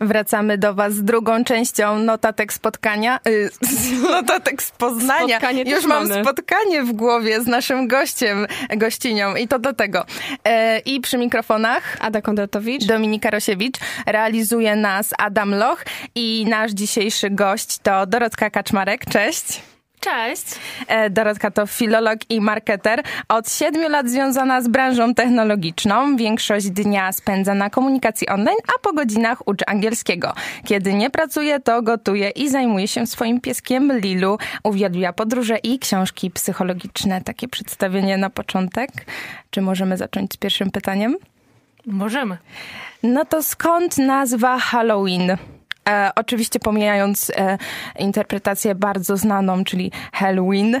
[0.00, 3.20] Wracamy do Was z drugą częścią notatek spotkania.
[3.28, 3.50] Y,
[4.10, 5.38] notatek z Poznania.
[5.38, 6.22] Spotkanie Już mam mamy.
[6.24, 10.04] spotkanie w głowie z naszym gościem, gościnią i to do tego.
[10.44, 13.76] E, I przy mikrofonach Ada Kondratowicz, Dominika Rosiewicz,
[14.06, 19.04] realizuje nas Adam Loch i nasz dzisiejszy gość to Dorotka Kaczmarek.
[19.04, 19.73] Cześć.
[20.04, 20.46] Cześć.
[20.88, 23.02] E, Dorotka to filolog i marketer.
[23.28, 26.16] Od siedmiu lat związana z branżą technologiczną.
[26.16, 30.32] Większość dnia spędza na komunikacji online, a po godzinach uczy angielskiego.
[30.64, 34.38] Kiedy nie pracuje, to gotuje i zajmuje się swoim pieskiem Lilu.
[34.64, 37.20] Uwielbia podróże i książki psychologiczne.
[37.20, 38.90] Takie przedstawienie na początek.
[39.50, 41.16] Czy możemy zacząć z pierwszym pytaniem?
[41.86, 42.38] Możemy.
[43.02, 45.36] No to skąd nazwa Halloween?
[45.88, 47.58] E, oczywiście pomijając e,
[47.98, 50.80] interpretację bardzo znaną, czyli Halloween.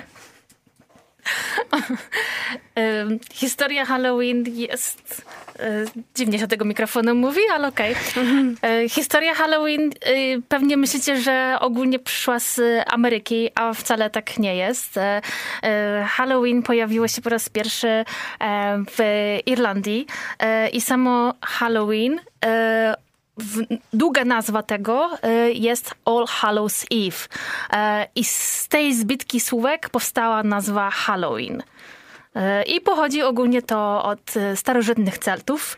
[3.32, 5.22] Historia Halloween jest.
[5.58, 7.94] E, dziwnie się tego mikrofonu mówi, ale okej.
[8.58, 8.88] Okay.
[8.88, 9.90] Historia Halloween
[10.48, 14.98] pewnie myślicie, że ogólnie przyszła z Ameryki, a wcale tak nie jest.
[16.06, 18.04] Halloween pojawiło się po raz pierwszy
[18.96, 18.98] w
[19.46, 20.06] Irlandii
[20.72, 22.20] i samo Halloween
[23.92, 27.16] długa nazwa tego e, jest All Hallows Eve.
[27.72, 31.62] E, I z tej zbitki słówek powstała nazwa Halloween.
[32.34, 35.76] E, I pochodzi ogólnie to od starożytnych Celtów,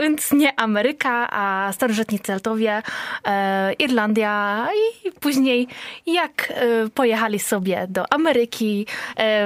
[0.00, 2.82] więc nie Ameryka, a starożytni Celtowie,
[3.78, 4.68] Irlandia
[5.04, 5.68] i później
[6.06, 6.52] jak
[6.94, 8.86] pojechali sobie do Ameryki,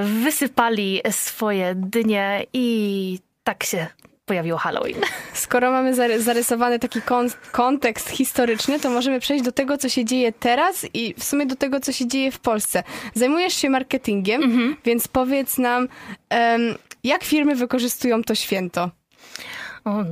[0.02, 3.86] wysypali swoje dynie i tak się
[4.24, 5.00] pojawiło Halloween.
[5.32, 10.32] Skoro mamy zarysowany taki kon kontekst historyczny, to możemy przejść do tego, co się dzieje
[10.32, 12.82] teraz i w sumie do tego, co się dzieje w Polsce.
[13.14, 14.76] Zajmujesz się marketingiem, mhm.
[14.84, 15.88] więc powiedz nam,
[16.30, 18.90] um, jak firmy wykorzystują to święto?
[19.84, 20.04] O,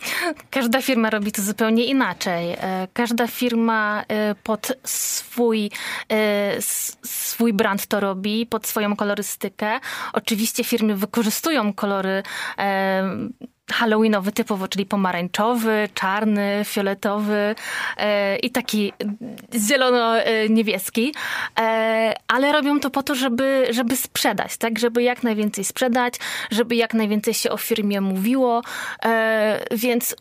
[0.50, 2.52] każda firma robi to zupełnie inaczej.
[2.52, 5.70] E, każda firma e, pod swój,
[6.12, 6.56] e,
[7.02, 9.80] swój brand to robi, pod swoją kolorystykę.
[10.12, 12.22] Oczywiście firmy wykorzystują kolory
[13.72, 17.54] halloweenowy typowo, czyli pomarańczowy, czarny, fioletowy
[17.96, 18.92] e, i taki
[19.54, 21.14] zielono-niebieski,
[21.60, 24.78] e, ale robią to po to, żeby, żeby sprzedać, tak?
[24.78, 26.14] Żeby jak najwięcej sprzedać,
[26.50, 28.62] żeby jak najwięcej się o firmie mówiło,
[29.04, 30.16] e, więc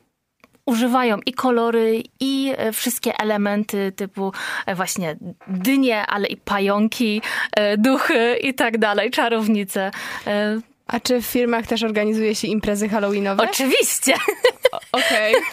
[0.70, 4.34] używają i kolory, i e, wszystkie elementy typu
[4.66, 5.16] e, właśnie
[5.48, 7.22] dynie, ale i pająki,
[7.56, 9.92] e, duchy i tak dalej, czarownice.
[10.90, 13.44] A czy w firmach też organizuje się imprezy halloweenowe?
[13.44, 14.14] Oczywiście.
[14.92, 15.36] Okej.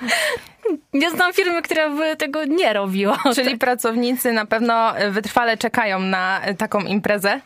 [0.00, 0.78] Okay.
[0.92, 3.18] Nie znam firmy, która by tego nie robiła.
[3.34, 7.40] Czyli pracownicy na pewno wytrwale czekają na taką imprezę?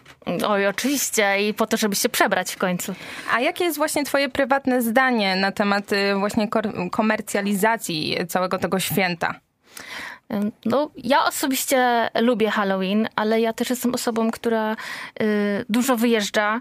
[0.47, 2.95] Oj, oczywiście i po to, żeby się przebrać w końcu.
[3.35, 6.49] A jakie jest właśnie twoje prywatne zdanie na temat y, właśnie
[6.91, 9.35] komercjalizacji całego tego święta?
[10.65, 16.61] No, ja osobiście lubię Halloween, ale ja też jestem osobą, która y, dużo wyjeżdża.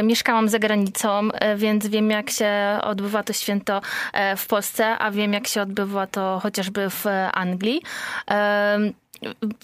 [0.00, 3.80] Y, mieszkałam za granicą, y, więc wiem, jak się odbywa to święto
[4.36, 7.82] w Polsce, a wiem, jak się odbywa to chociażby w Anglii.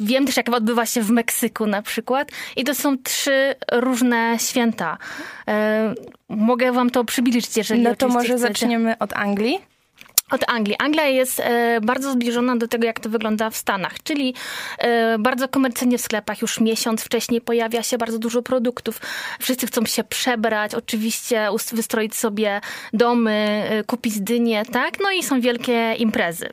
[0.00, 2.28] Wiem też, jak odbywa się w Meksyku na przykład.
[2.56, 4.98] I to są trzy różne święta.
[6.28, 8.38] Mogę wam to przybliżyć, jeżeli No to może chcecie.
[8.38, 9.71] zaczniemy od Anglii.
[10.32, 10.76] Od Anglii.
[10.78, 14.34] Anglia jest e, bardzo zbliżona do tego, jak to wygląda w Stanach, czyli
[14.78, 19.00] e, bardzo komercyjnie w sklepach już miesiąc wcześniej pojawia się bardzo dużo produktów.
[19.40, 22.60] Wszyscy chcą się przebrać, oczywiście wystroić sobie
[22.92, 25.00] domy, e, kupić dynie, tak?
[25.00, 26.48] No i są wielkie imprezy.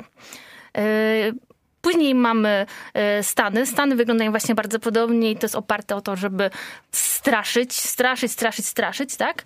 [1.81, 3.65] Później mamy e, Stany.
[3.65, 6.49] Stany wyglądają właśnie bardzo podobnie i to jest oparte o to, żeby
[6.91, 9.43] straszyć, straszyć, straszyć, straszyć, tak?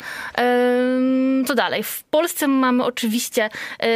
[1.48, 1.84] Co dalej?
[1.84, 3.50] W Polsce mamy oczywiście
[3.84, 3.88] e,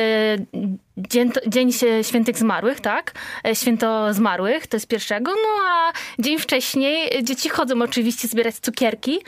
[0.97, 1.71] Dzień, Dzień
[2.01, 3.13] Świętych Zmarłych, tak?
[3.45, 5.31] E, święto Zmarłych, to jest pierwszego.
[5.31, 9.19] No a dzień wcześniej dzieci chodzą oczywiście zbierać cukierki,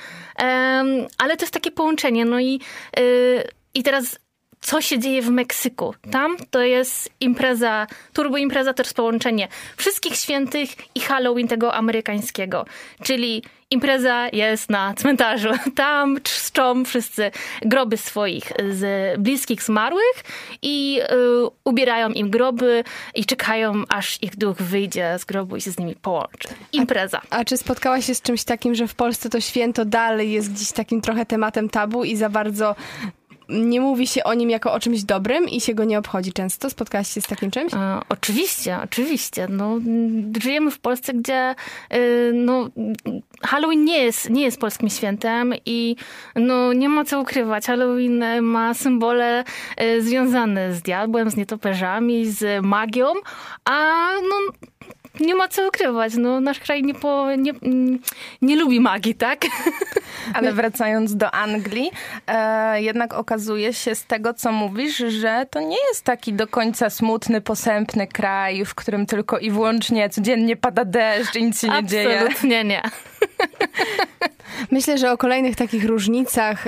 [1.18, 2.26] ale to jest takie połączenie.
[2.26, 2.62] No i,
[3.74, 4.20] i teraz
[4.62, 5.94] co się dzieje w Meksyku.
[6.12, 9.48] Tam to jest impreza, turbo impreza, to jest połączenie
[9.78, 12.66] wszystkich świętych i Halloween tego amerykańskiego.
[13.04, 15.50] Czyli impreza jest na cmentarzu.
[15.76, 17.32] Tam czczą wszyscy
[17.62, 20.24] groby swoich z bliskich zmarłych
[20.62, 22.84] i y, ubierają im groby
[23.16, 26.48] i czekają, aż ich duch wyjdzie z grobu i się z nimi połączy.
[26.72, 27.22] Impreza.
[27.30, 30.54] A, a czy spotkałaś się z czymś takim, że w Polsce to święto dalej jest
[30.54, 32.76] gdzieś takim trochę tematem tabu i za bardzo
[33.50, 36.70] nie mówi się o nim jako o czymś dobrym i się go nie obchodzi często?
[36.70, 37.74] Spotkałaś się z takim czymś?
[37.74, 39.48] E, oczywiście, oczywiście.
[39.50, 39.80] No,
[40.42, 41.56] żyjemy w Polsce, gdzie
[41.94, 42.70] y, no,
[43.42, 45.96] Halloween nie jest, nie jest polskim świętem i
[46.36, 47.66] no, nie ma co ukrywać.
[47.66, 49.44] Halloween ma symbole
[49.82, 53.06] y, związane z diabłem, z nietoperzami, z magią,
[53.66, 54.36] a no,
[55.20, 56.14] nie ma co ukrywać.
[56.18, 57.54] No, nasz kraj nie, po, nie,
[58.42, 59.46] nie lubi magii, tak?
[60.34, 61.92] Ale wracając do Anglii,
[62.28, 66.90] e, jednak okazuje się z tego, co mówisz, że to nie jest taki do końca
[66.90, 71.74] smutny, posępny kraj, w którym tylko i wyłącznie codziennie pada deszcz i nic się nie
[71.74, 72.20] Absolutnie dzieje.
[72.20, 72.82] Absolutnie nie.
[74.72, 76.68] Myślę, że o kolejnych takich różnicach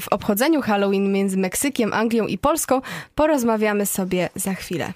[0.00, 2.80] w obchodzeniu Halloween między Meksykiem, Anglią i Polską
[3.14, 4.92] porozmawiamy sobie za chwilę.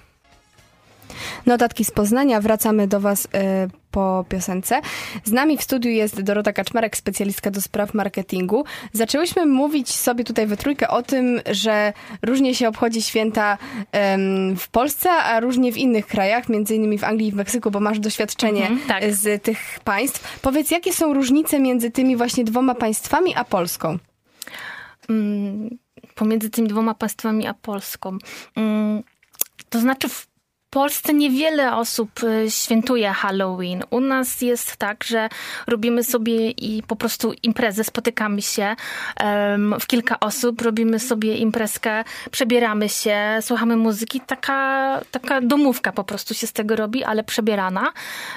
[1.45, 2.41] Notatki z Poznania.
[2.41, 3.29] Wracamy do Was y,
[3.91, 4.81] po piosence.
[5.23, 8.65] Z nami w studiu jest Dorota Kaczmarek, specjalistka do spraw marketingu.
[8.93, 13.57] Zaczęłyśmy mówić sobie tutaj we trójkę o tym, że różnie się obchodzi święta
[14.57, 17.79] w Polsce, a różnie w innych krajach, między innymi w Anglii i w Meksyku, bo
[17.79, 19.13] masz doświadczenie mhm, tak.
[19.13, 20.39] z tych państw.
[20.41, 23.97] Powiedz, jakie są różnice między tymi właśnie dwoma państwami a Polską?
[25.09, 25.77] Mm,
[26.15, 28.17] pomiędzy tymi dwoma państwami a Polską.
[28.55, 29.03] Mm,
[29.69, 30.27] to znaczy w
[30.75, 33.83] Polsce niewiele osób y, świętuje Halloween.
[33.89, 35.29] U nas jest tak, że
[35.67, 38.75] robimy sobie i po prostu imprezę, spotykamy się
[39.23, 44.21] um, w kilka osób, robimy sobie imprezkę, przebieramy się, słuchamy muzyki.
[44.27, 47.93] Taka, taka domówka po prostu się z tego robi, ale przebierana.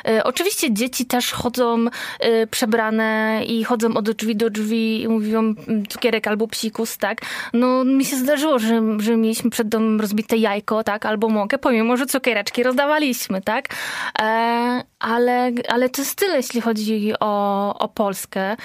[0.08, 1.86] E, oczywiście dzieci też chodzą
[2.20, 7.20] e, przebrane i chodzą od drzwi do drzwi i mówią mm, cukierek albo psikus, tak.
[7.52, 11.96] No mi się zdarzyło, że, że mieliśmy przed domem rozbite jajko, tak, albo mąkę, pomimo,
[11.96, 13.68] że cukier cukiereczki rozdawaliśmy, tak?
[14.18, 18.40] E, ale, ale to jest tyle, jeśli chodzi o, o Polskę.
[18.40, 18.56] E,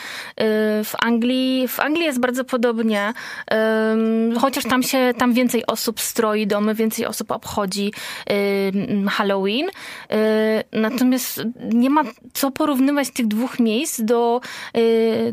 [0.83, 3.13] w Anglii, w Anglii jest bardzo podobnie,
[3.51, 3.97] e,
[4.41, 7.93] chociaż tam się, tam więcej osób stroi domy, więcej osób obchodzi
[9.09, 9.67] Halloween.
[10.71, 11.43] Natomiast
[11.73, 12.03] nie ma
[12.33, 14.41] co porównywać tych dwóch miejsc do,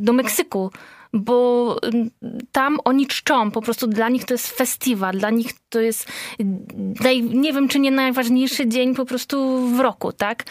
[0.00, 0.70] do Meksyku
[1.12, 2.10] bo mm,
[2.52, 6.08] tam oni czczą, po prostu dla nich to jest festiwal, dla nich to jest,
[7.30, 10.44] nie wiem czy nie najważniejszy dzień po prostu w roku, tak?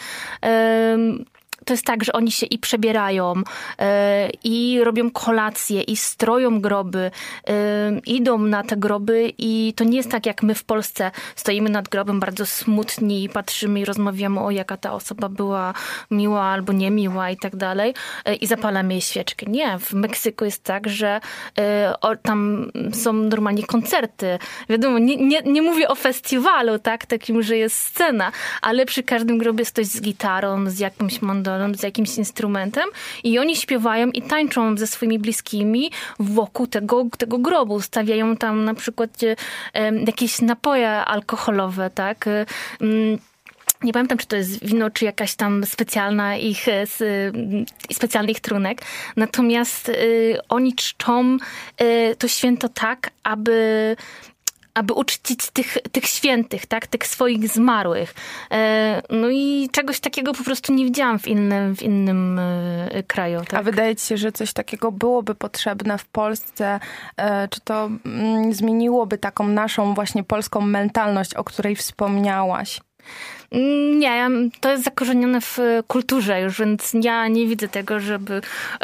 [1.64, 3.34] To jest tak, że oni się i przebierają,
[4.44, 7.10] i robią kolacje, i stroją groby,
[8.06, 11.88] idą na te groby i to nie jest tak, jak my w Polsce stoimy nad
[11.88, 15.74] grobem bardzo smutni i patrzymy i rozmawiamy o jaka ta osoba była
[16.10, 17.94] miła albo niemiła i tak dalej
[18.40, 19.46] i zapalamy jej świeczkę.
[19.46, 21.20] Nie, w Meksyku jest tak, że
[22.22, 24.38] tam są normalnie koncerty.
[24.68, 28.32] Wiadomo, nie, nie, nie mówię o festiwalu, tak, takim, że jest scena,
[28.62, 32.84] ale przy każdym grobie jest ktoś z gitarą, z jakimś mandolą, z jakimś instrumentem
[33.24, 37.80] i oni śpiewają i tańczą ze swoimi bliskimi wokół tego, tego grobu.
[37.80, 39.10] Stawiają tam na przykład
[39.74, 42.26] e, jakieś napoje alkoholowe, tak.
[42.26, 42.46] E,
[42.80, 43.18] mm,
[43.82, 46.86] nie pamiętam, czy to jest wino, czy jakaś tam specjalna ich, e,
[47.92, 48.82] specjalny ich trunek.
[49.16, 49.92] Natomiast
[50.48, 51.36] oni czczą
[52.18, 53.96] to święto tak, aby
[54.74, 58.14] aby uczcić tych, tych świętych, tak, tych swoich zmarłych.
[59.10, 62.40] No i czegoś takiego po prostu nie widziałam w innym, w innym
[63.06, 63.40] kraju.
[63.40, 63.60] Tak?
[63.60, 66.80] A wydaje ci się, że coś takiego byłoby potrzebne w Polsce?
[67.50, 72.80] Czy to mm, zmieniłoby taką naszą właśnie polską mentalność, o której wspomniałaś?
[73.52, 74.28] Nie,
[74.60, 78.40] to jest zakorzenione w kulturze już, więc ja nie widzę tego, żeby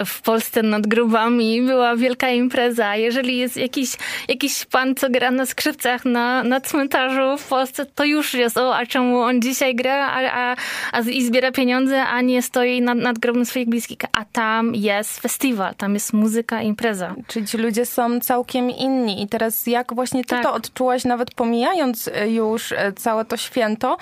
[0.06, 2.96] w Polsce nad grobami była wielka impreza.
[2.96, 3.90] Jeżeli jest jakiś,
[4.28, 8.76] jakiś pan, co gra na skrzypcach na, na cmentarzu w Polsce, to już jest, o,
[8.76, 10.56] a czemu on dzisiaj gra a, a,
[10.92, 13.98] a i zbiera pieniądze, a nie stoi nad, nad grobem swoich bliskich.
[14.12, 17.14] A tam jest festiwal, tam jest muzyka, impreza.
[17.26, 19.22] Czyli ci ludzie są całkiem inni.
[19.22, 20.42] I teraz jak właśnie ty tak.
[20.42, 23.96] to odczułaś, nawet pomijając już całe to święto,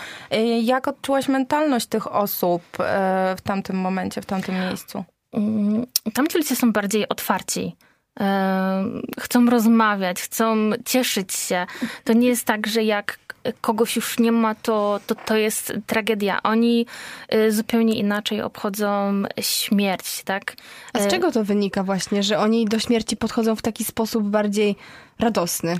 [0.62, 5.05] jak odczułaś mentalność tych osób e, w tamtym momencie, w tamtym miejscu?
[5.32, 7.76] Mm, tamci ludzie są bardziej otwarci
[8.20, 8.84] e,
[9.20, 11.66] chcą rozmawiać, chcą cieszyć się.
[12.05, 13.18] To nie jest tak, że jak
[13.61, 16.42] kogoś już nie ma, to, to, to jest tragedia.
[16.42, 16.86] Oni
[17.28, 20.57] e, zupełnie inaczej obchodzą śmierć, tak?
[20.92, 24.76] A z czego to wynika właśnie, że oni do śmierci podchodzą w taki sposób bardziej
[25.18, 25.78] radosny?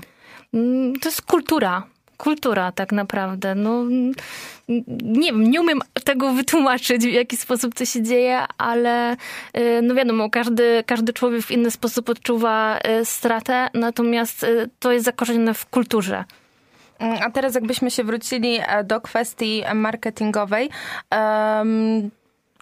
[0.53, 1.83] Mm, to jest kultura
[2.17, 3.55] kultura tak naprawdę.
[3.55, 3.83] No,
[5.03, 9.17] nie wiem, nie umiem tego wytłumaczyć, w jaki sposób to się dzieje, ale y,
[9.83, 15.05] no wiadomo, każdy, każdy człowiek w inny sposób odczuwa y, stratę, natomiast y, to jest
[15.05, 16.23] zakorzenione w kulturze.
[16.99, 20.69] A teraz jakbyśmy się wrócili e, do kwestii marketingowej,
[21.11, 22.09] um,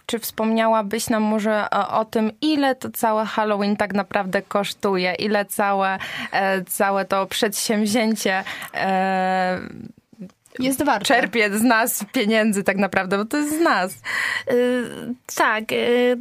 [0.06, 5.14] czy wspomniałabyś nam może o, o, tym, ile to całe Halloween tak naprawdę kosztuje?
[5.14, 5.98] Ile całe,
[6.32, 8.44] e, całe to przedsięwzięcie
[8.74, 9.58] e,
[10.58, 11.04] jest warte.
[11.04, 13.94] czerpie z nas pieniędzy tak naprawdę, bo to jest z nas.
[14.50, 15.72] Yy, tak.
[15.72, 16.18] Yy,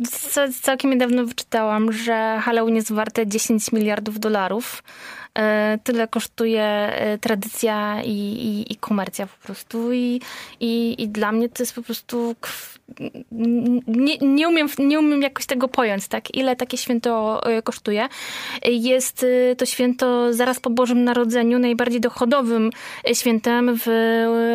[0.62, 4.84] całkiem niedawno wyczytałam, że Halloween jest warte 10 miliardów dolarów.
[5.40, 9.94] E, tyle kosztuje e, tradycja i, i, i komercja po prostu.
[9.94, 10.22] I,
[10.60, 12.36] i, I dla mnie to jest po prostu.
[13.88, 16.36] Nie, nie, umiem, nie umiem jakoś tego pojąć, tak?
[16.36, 18.08] Ile takie święto e, kosztuje.
[18.66, 19.26] Jest
[19.58, 22.70] to święto zaraz po Bożym Narodzeniu najbardziej dochodowym
[23.14, 23.88] świętem w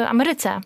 [0.08, 0.60] Ameryce.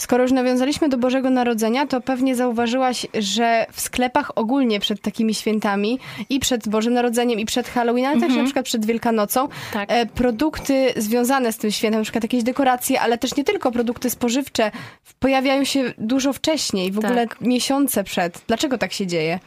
[0.00, 5.34] Skoro już nawiązaliśmy do Bożego Narodzenia, to pewnie zauważyłaś, że w sklepach ogólnie przed takimi
[5.34, 5.98] świętami
[6.28, 9.88] i przed Bożym Narodzeniem i przed Halloween, ale też na przykład przed Wielkanocą, tak.
[9.92, 14.10] e, produkty związane z tym świętem, na przykład jakieś dekoracje, ale też nie tylko produkty
[14.10, 14.70] spożywcze,
[15.18, 17.40] pojawiają się dużo wcześniej, w ogóle tak.
[17.40, 18.42] miesiące przed.
[18.46, 19.38] Dlaczego tak się dzieje?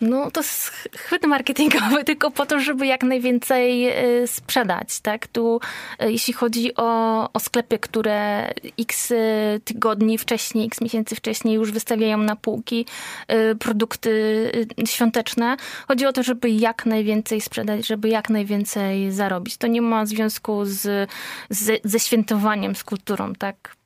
[0.00, 3.88] No to jest chwyt marketingowy tylko po to, żeby jak najwięcej
[4.22, 5.26] y, sprzedać, tak?
[5.26, 5.60] Tu
[6.02, 11.72] y, jeśli chodzi o, o sklepy, które x y, tygodni wcześniej, x miesięcy wcześniej już
[11.72, 12.86] wystawiają na półki
[13.58, 14.10] produkty
[14.86, 15.56] świąteczne,
[15.88, 19.56] chodzi o to, żeby jak najwięcej sprzedać, żeby jak najwięcej zarobić.
[19.56, 21.10] To nie ma związku z,
[21.50, 23.76] z ze świętowaniem, z kulturą, tak?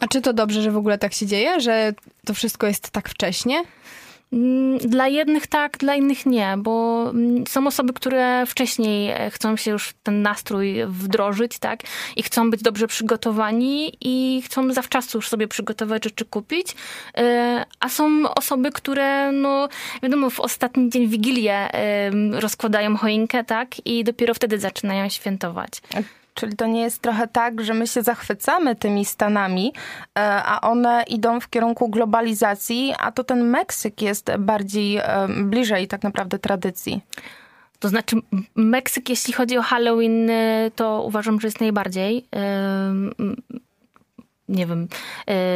[0.00, 3.08] A czy to dobrze, że w ogóle tak się dzieje, że to wszystko jest tak
[3.08, 3.62] wcześnie?
[4.32, 9.56] Mm, dla jednych tak, dla innych nie, bo mm, są osoby, które wcześniej e, chcą
[9.56, 11.80] się już ten nastrój wdrożyć, tak?
[12.16, 16.74] I chcą być dobrze przygotowani i chcą zawczasu już sobie przygotować rzeczy kupić.
[17.16, 19.68] E, a są osoby, które, no,
[20.02, 21.68] wiadomo, w ostatni dzień Wigilię
[22.32, 23.86] rozkładają choinkę, tak?
[23.86, 25.70] I dopiero wtedy zaczynają świętować.
[26.40, 29.72] Czyli to nie jest trochę tak, że my się zachwycamy tymi Stanami,
[30.18, 35.02] e, a one idą w kierunku globalizacji, a to ten Meksyk jest bardziej e,
[35.44, 37.00] bliżej tak naprawdę tradycji.
[37.78, 38.16] To znaczy,
[38.54, 42.26] Meksyk, jeśli chodzi o Halloween, e, to uważam, że jest najbardziej
[44.48, 44.88] nie wiem,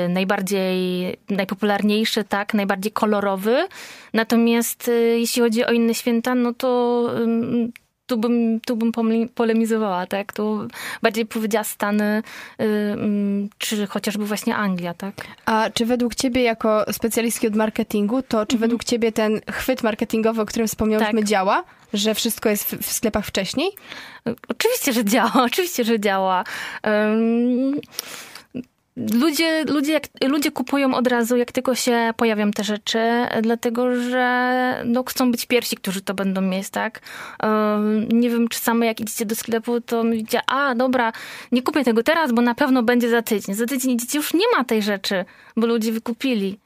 [0.08, 3.68] najbardziej, najpopularniejszy, tak, najbardziej kolorowy.
[4.12, 7.10] Natomiast jeśli chodzi o inne święta, no to
[8.06, 8.92] tu bym, tu bym
[9.34, 10.32] polemizowała, tak?
[10.32, 10.68] Tu
[11.02, 12.22] bardziej powiedziała Stany,
[12.58, 15.14] mm, czy chociażby właśnie Anglia, tak?
[15.46, 18.60] A czy według ciebie, jako specjalistki od marketingu, to czy mhm.
[18.60, 21.28] według ciebie ten chwyt marketingowy, o którym wspomniałyśmy, tak.
[21.28, 21.64] działa?
[21.92, 23.70] Że wszystko jest w, w, sklepach wcześniej?
[24.48, 26.44] Oczywiście, że działa, oczywiście, że działa.
[28.96, 32.98] Ludzie, ludzie, jak, ludzie kupują od razu, jak tylko się pojawią te rzeczy,
[33.42, 37.00] dlatego że no, chcą być pierwsi, którzy to będą mieć, tak?
[38.12, 41.12] Nie wiem, czy same jak idziecie do sklepu, to mówicie, a dobra,
[41.52, 43.54] nie kupię tego teraz, bo na pewno będzie za tydzień.
[43.54, 45.24] Za tydzień idziecie, już nie ma tej rzeczy,
[45.56, 46.58] bo ludzie wykupili.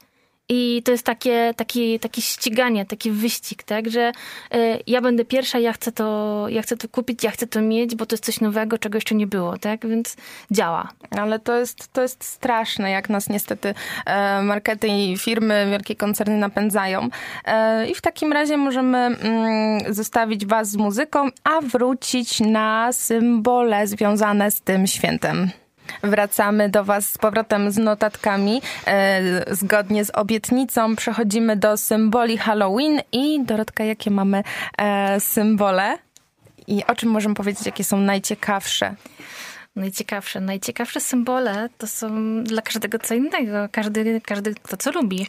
[0.49, 4.11] I to jest takie, takie, takie ściganie, taki wyścig, tak, że
[4.55, 7.95] y, ja będę pierwsza, ja chcę, to, ja chcę to kupić, ja chcę to mieć,
[7.95, 10.15] bo to jest coś nowego, czego jeszcze nie było, tak, więc
[10.51, 10.89] działa.
[11.17, 13.73] Ale to jest, to jest straszne, jak nas niestety
[14.05, 17.09] e, markety i firmy, wielkie koncerny napędzają.
[17.45, 23.87] E, I w takim razie możemy mm, zostawić was z muzyką, a wrócić na symbole
[23.87, 25.51] związane z tym świętem.
[26.03, 28.61] Wracamy do Was z powrotem z notatkami.
[28.87, 34.43] E, zgodnie z obietnicą przechodzimy do symboli Halloween i Dorotka, jakie mamy
[34.77, 35.97] e, symbole?
[36.67, 38.95] I o czym możemy powiedzieć, jakie są najciekawsze?
[39.75, 42.09] Najciekawsze, najciekawsze symbole to są
[42.43, 43.69] dla każdego co innego.
[43.71, 45.27] Każdy, każdy kto co lubi.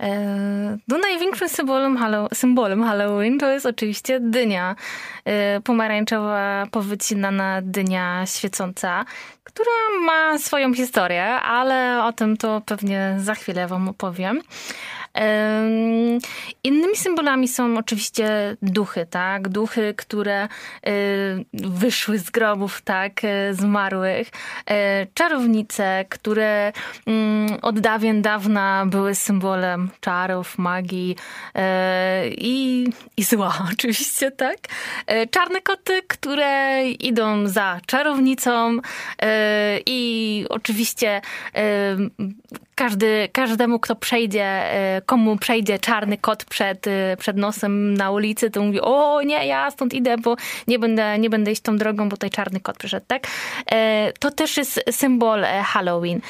[0.00, 1.98] E, no największym symbolem,
[2.34, 4.76] symbolem Halloween to jest oczywiście dynia.
[5.24, 9.04] E, pomarańczowa, powycinana dynia świecąca,
[9.44, 14.42] która ma swoją historię, ale o tym to pewnie za chwilę wam opowiem.
[16.64, 19.48] Innymi symbolami są oczywiście duchy, tak?
[19.48, 23.24] Duchy, które y, wyszły z grobów, tak?
[23.24, 24.28] Y, zmarłych.
[24.66, 26.72] E, czarownice, które
[27.06, 31.16] mm, od dawien dawna były symbolem czarów, magii
[31.54, 32.86] e, i,
[33.16, 34.56] i zła oczywiście, tak?
[35.06, 38.78] E, czarne koty, które idą za czarownicą
[39.86, 41.20] i oczywiście
[42.80, 48.50] każdy, każdemu, kto przejdzie, e, komu przejdzie czarny kot przed, e, przed nosem na ulicy,
[48.50, 50.36] to mówi, o nie, ja stąd idę, bo
[50.68, 53.26] nie będę, nie będę iść tą drogą, bo tutaj czarny kot przyszedł, tak?
[53.72, 56.20] E, to też jest symbol Halloween.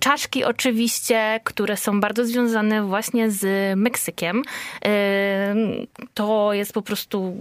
[0.00, 3.44] Czaszki oczywiście, które są bardzo związane właśnie z
[3.78, 4.42] Meksykiem.
[6.14, 7.36] To jest po prostu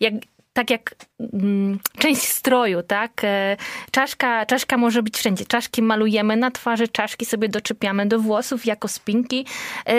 [0.00, 0.14] jak
[0.52, 0.94] tak jak
[1.32, 3.24] mm, część stroju, tak?
[3.24, 3.56] E,
[3.90, 5.44] czaszka, czaszka może być wszędzie.
[5.44, 9.46] Czaszki malujemy na twarzy, czaszki sobie doczepiamy do włosów jako spinki.
[9.86, 9.94] E,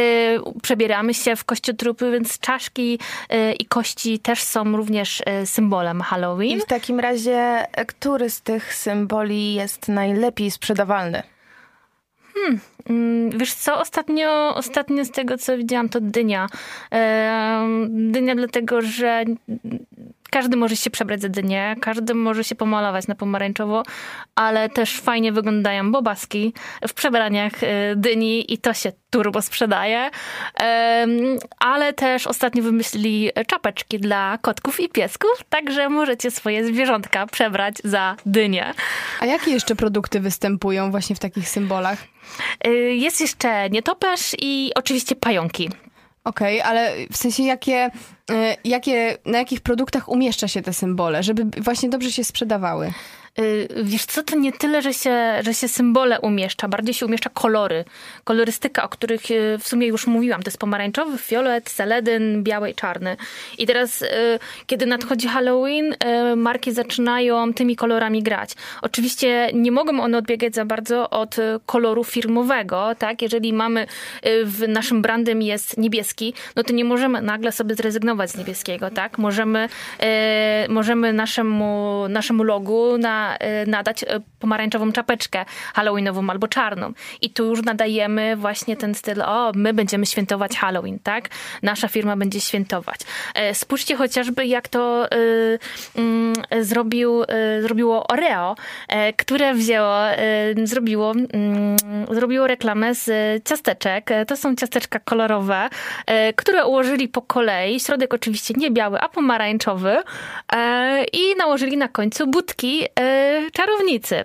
[0.62, 3.00] przebieramy się w kościotrupy, więc czaszki
[3.30, 6.58] e, i kości też są również symbolem Halloween.
[6.58, 11.24] I w takim razie, który z tych symboli jest najlepiej sprzedawalny?
[12.34, 16.48] Hmm, mm, wiesz co, ostatnio, ostatnio z tego co widziałam to dynia.
[17.90, 19.26] Dynia dlatego, że
[20.32, 23.84] każdy może się przebrać za dynię, każdy może się pomalować na pomarańczowo,
[24.36, 26.54] ale też fajnie wyglądają bobaski
[26.88, 30.10] w przebraniach y, dyni i to się turbo sprzedaje.
[31.60, 38.16] Ale też ostatnio wymyślili czapeczki dla kotków i piesków, także możecie swoje zwierzątka przebrać za
[38.26, 38.74] dynię.
[39.20, 42.04] A jakie jeszcze produkty występują właśnie w takich symbolach?
[42.68, 45.70] Y, jest jeszcze nietoperz i oczywiście pająki.
[46.24, 47.92] Okej, okay, ale w sensie jakie,
[48.32, 52.94] e, jakie, na jakich produktach umieszcza się te symbole, żeby właśnie dobrze się sprzedawały?
[53.40, 57.30] Y, wiesz co, to nie tyle, że się, że się symbole umieszcza, bardziej się umieszcza
[57.30, 57.86] kolory.
[58.24, 60.44] Kolorystyka, o których y, w sumie już mówiłam.
[60.44, 63.18] To jest pomarańczowy, fiolet, seledyn, biały i czarny.
[63.58, 64.08] I teraz, y,
[64.68, 65.96] kiedy nadchodzi Halloween,
[66.36, 68.52] marki zaczynają tymi kolorami grać.
[68.82, 73.22] Oczywiście nie mogą one odbiegać za bardzo od koloru firmowego, tak?
[73.22, 73.88] Jeżeli mamy,
[74.44, 79.18] w naszym brandem jest niebieski, no to nie możemy nagle sobie zrezygnować z niebieskiego, tak?
[79.18, 79.70] Możemy,
[80.70, 84.08] możemy naszemu, naszemu logu na Y, nadać y,
[84.40, 86.94] pomarańczową czapeczkę halloweenową albo czarną.
[87.22, 91.30] I tu już nadajemy właśnie ten styl, o, my będziemy świętować Halloween, tak?
[91.64, 93.00] Nasza firma będzie świętować.
[93.36, 95.60] E, spójrzcie chociażby, jak to y,
[95.96, 97.24] mm, zrobił,
[97.62, 98.56] zrobiło Oreo,
[99.18, 99.98] które wzięło,
[100.64, 101.78] zrobiło, mm,
[102.12, 103.10] zrobiło reklamę z
[103.48, 104.10] ciasteczek.
[104.28, 105.70] To są ciasteczka kolorowe,
[106.36, 107.80] które ułożyli po kolei.
[107.80, 109.98] Środek oczywiście nie biały, a pomarańczowy.
[111.14, 112.86] I nałożyli na końcu budki
[113.54, 114.24] czarownicy.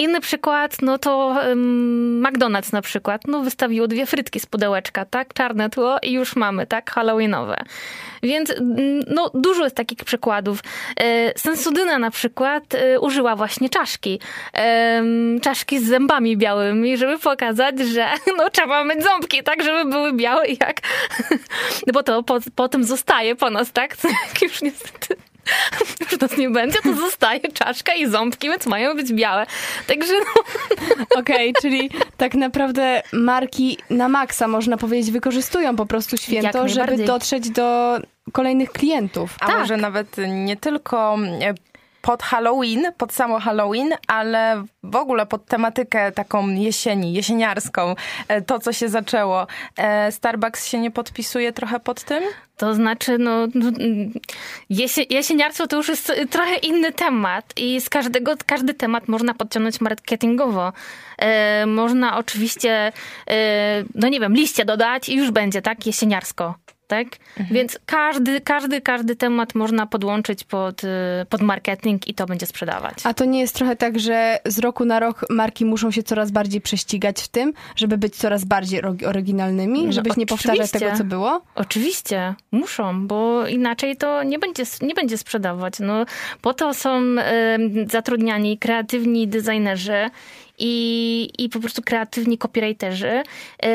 [0.00, 5.34] Inny przykład, no to um, McDonald's na przykład, no wystawiło dwie frytki z pudełeczka, tak,
[5.34, 7.56] czarne tło i już mamy, tak, halloweenowe.
[8.22, 8.54] Więc
[9.06, 10.60] no, dużo jest takich przykładów.
[11.00, 14.20] E, Sensudyna na przykład e, użyła właśnie czaszki.
[15.42, 18.06] Czaszki z zębami białymi, żeby pokazać, że
[18.38, 20.80] no, trzeba mieć ząbki, tak, żeby były białe jak...
[21.86, 23.96] No bo to po, potem zostaje po nas, tak?
[24.42, 25.16] Już niestety
[26.00, 29.46] już nas nie będzie, to zostaje czaszka i ząbki, więc mają być białe.
[29.86, 30.42] Także no.
[31.20, 37.04] Okej, okay, czyli tak naprawdę marki na maksa, można powiedzieć, wykorzystują po prostu święto, żeby
[37.04, 37.98] dotrzeć do
[38.32, 39.36] kolejnych klientów.
[39.40, 39.58] A tak.
[39.58, 41.54] może nawet nie tylko e,
[42.02, 47.94] pod Halloween, pod samo Halloween, ale w ogóle pod tematykę taką jesieni, jesieniarską,
[48.28, 49.46] e, to co się zaczęło.
[49.76, 52.24] E, Starbucks się nie podpisuje trochę pod tym?
[52.56, 53.70] To znaczy, no, no
[54.70, 59.80] jesi jesieniarstwo to już jest trochę inny temat i z każdego, każdy temat można podciągnąć
[59.80, 60.72] marketingowo.
[61.18, 62.92] E, można oczywiście,
[63.30, 66.54] e, no nie wiem, liście dodać i już będzie, tak, jesieniarsko
[66.88, 67.06] tak?
[67.38, 67.56] Mhm.
[67.56, 70.88] Więc każdy, każdy, każdy temat można podłączyć pod, y,
[71.28, 72.94] pod marketing i to będzie sprzedawać.
[73.04, 76.30] A to nie jest trochę tak, że z roku na rok marki muszą się coraz
[76.30, 81.04] bardziej prześcigać w tym, żeby być coraz bardziej oryginalnymi, no, żebyś nie powtarzać tego, co
[81.04, 81.42] było?
[81.54, 85.74] Oczywiście, muszą, bo inaczej to nie będzie, nie będzie sprzedawać.
[85.80, 86.06] No,
[86.42, 90.10] po to są y, zatrudniani kreatywni designerzy
[90.58, 93.22] i, i po prostu kreatywni copywriterzy,
[93.64, 93.68] y,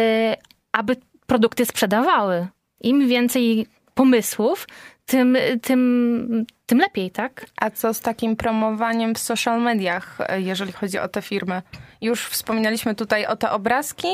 [0.72, 0.96] aby
[1.28, 2.48] produkty sprzedawały
[2.84, 4.68] im więcej pomysłów,
[5.06, 7.46] tym, tym, tym lepiej, tak?
[7.62, 11.62] A co z takim promowaniem w social mediach, jeżeli chodzi o te firmy?
[12.02, 14.08] Już wspominaliśmy tutaj o te obrazki,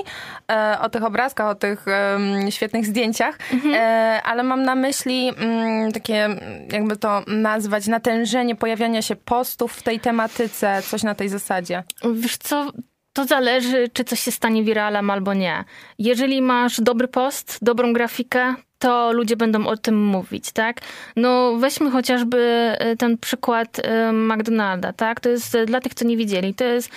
[0.51, 1.85] e, o tych obrazkach, o tych
[2.49, 3.73] świetnych zdjęciach, mhm.
[3.75, 6.29] E, ale mam na myśli mm, takie,
[6.71, 11.83] jakby to nazwać, natężenie pojawiania się postów w tej tematyce, coś na tej zasadzie.
[12.13, 12.71] Wiesz co,
[13.19, 15.63] to zależy, czy coś się stanie wiralem albo nie.
[15.99, 20.81] Jeżeli masz dobry post, dobrą grafikę, to ludzie będą o tym mówić, tak?
[21.15, 22.37] No weźmy chociażby
[22.79, 25.19] e, ten przykład e, McDonalda, tak?
[25.19, 26.89] To jest e, dla tych, co nie widzieli, to jest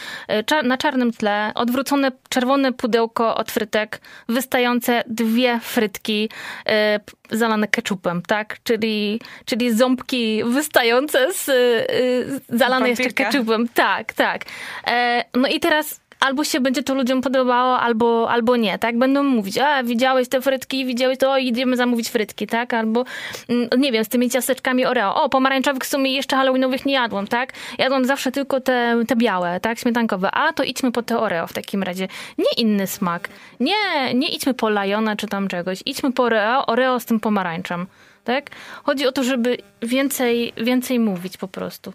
[0.65, 6.31] na czarnym tle odwrócone czerwone pudełko od frytek, wystające dwie frytki
[7.31, 8.57] zalane ketchupem, tak?
[8.65, 11.51] Czyli, czyli ząbki wystające z
[12.49, 13.69] zalane jeszcze ketchupem.
[13.69, 14.45] Tak, tak.
[15.35, 18.99] No i teraz albo się będzie to ludziom podobało, albo, albo nie, tak?
[18.99, 22.75] Będą mówić, a widziałeś te frytki, widziałeś to, idziemy zamówić frytki, tak?
[22.75, 23.05] Albo,
[23.49, 25.23] mm, nie wiem, z tymi ciasteczkami Oreo.
[25.23, 27.53] O, pomarańczowych w sumie jeszcze halloweenowych nie jadłam, tak?
[27.79, 29.79] Jadłam zawsze tylko te, te białe, tak?
[29.79, 30.31] Śmietankowe.
[30.31, 32.09] A, to idźmy po te Oreo w takim razie.
[32.39, 33.29] Nie inny smak.
[33.61, 35.83] Nie, nie idźmy po Lajona czy tam czegoś.
[35.87, 37.87] Idźmy po Oreo, Oreo z tym pomarańczem,
[38.25, 38.51] tak?
[38.85, 41.93] Chodzi o to, żeby więcej, więcej mówić po prostu.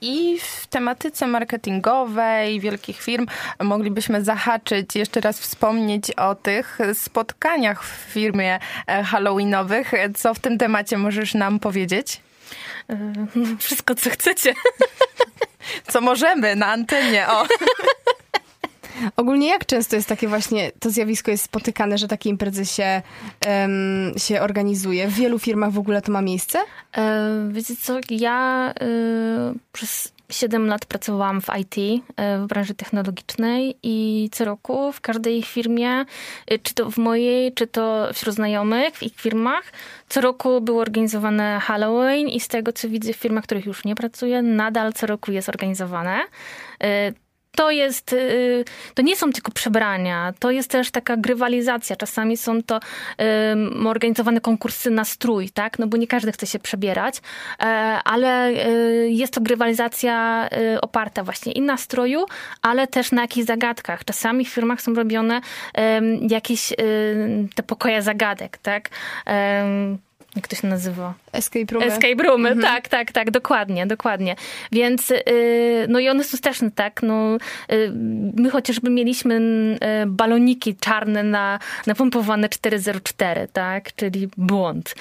[0.00, 3.26] I w tematyce marketingowej wielkich firm
[3.62, 9.92] moglibyśmy zahaczyć, jeszcze raz wspomnieć o tych spotkaniach w firmie e, halloweenowych.
[10.16, 12.20] Co w tym temacie możesz nam powiedzieć?
[12.90, 13.12] E,
[13.58, 14.54] wszystko, co chcecie.
[15.88, 17.46] Co możemy na antenie, o.
[19.16, 23.02] Ogólnie jak często jest takie właśnie, to zjawisko jest spotykane, że takie imprezy się,
[23.46, 25.08] um, się organizuje?
[25.08, 26.58] W wielu firmach w ogóle to ma miejsce?
[26.96, 33.76] E, wiecie co, ja y, przez 7 lat pracowałam w IT, e, w branży technologicznej
[33.82, 36.04] i co roku w każdej firmie,
[36.62, 39.62] czy to w mojej, czy to wśród znajomych, w ich firmach,
[40.08, 43.84] co roku było organizowane Halloween i z tego co widzę w firmach, w których już
[43.84, 46.20] nie pracuję, nadal co roku jest organizowane
[47.58, 51.96] to jest, y, to nie są tylko przebrania, to jest też taka grywalizacja.
[51.96, 52.80] Czasami są to
[53.18, 55.78] um, organizowane konkursy na strój, tak?
[55.78, 57.14] No bo nie każdy chce się przebierać,
[57.60, 57.64] e,
[58.04, 62.26] ale y, jest to grywalizacja y, oparta właśnie i na stroju,
[62.62, 64.04] ale też na jakichś zagadkach.
[64.04, 65.40] Czasami w firmach są robione
[66.28, 66.72] jakieś
[67.54, 68.90] te pokoje zagadek, tak?
[70.36, 71.14] Jak to się nazywa?
[71.32, 71.86] Escape roomy.
[71.86, 72.74] Escape roomy, mhm.
[72.74, 74.36] tak, tak, tak, dokładnie, dokładnie.
[74.72, 75.16] Więc, yy,
[75.88, 77.92] no i one są straszne, tak, no, yy,
[78.36, 79.34] my chociażby mieliśmy
[80.00, 84.94] yy, baloniki czarne na, napompowane 404, tak, czyli błąd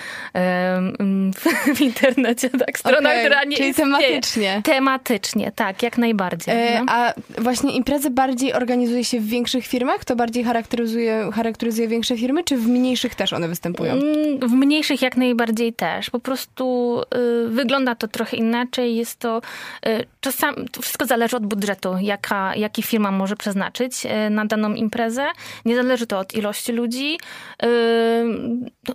[1.76, 3.92] w internecie, tak, strona, okay, która nie czyli istnieje.
[3.92, 4.62] tematycznie.
[4.64, 6.56] Tematycznie, tak, jak najbardziej.
[6.56, 6.86] E, no.
[6.88, 10.06] A właśnie imprezy bardziej organizuje się w większych firmach?
[10.06, 13.94] To bardziej charakteryzuje, charakteryzuje większe firmy, czy w mniejszych też one występują?
[13.94, 16.10] Mm, w mniejszych jak najbardziej też.
[16.10, 16.98] Po prostu
[17.46, 18.96] y, wygląda to trochę inaczej.
[18.96, 19.42] Jest to
[19.88, 24.74] y, czasami, to wszystko zależy od budżetu, jaka, jaki firma może przeznaczyć y, na daną
[24.74, 25.28] imprezę.
[25.66, 27.18] Nie zależy to od ilości ludzi.
[27.64, 27.68] Y,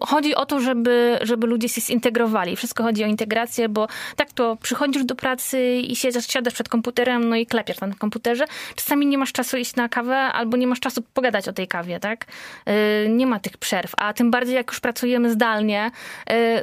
[0.01, 2.57] chodzi o to, żeby, żeby ludzie się zintegrowali.
[2.57, 7.29] Wszystko chodzi o integrację, bo tak to przychodzisz do pracy i siedzisz, siadasz przed komputerem,
[7.29, 8.45] no i klepiesz na komputerze.
[8.75, 12.01] Czasami nie masz czasu iść na kawę, albo nie masz czasu pogadać o tej kawie,
[12.01, 12.27] tak?
[12.69, 15.91] Y, nie ma tych przerw, a tym bardziej jak już pracujemy zdalnie,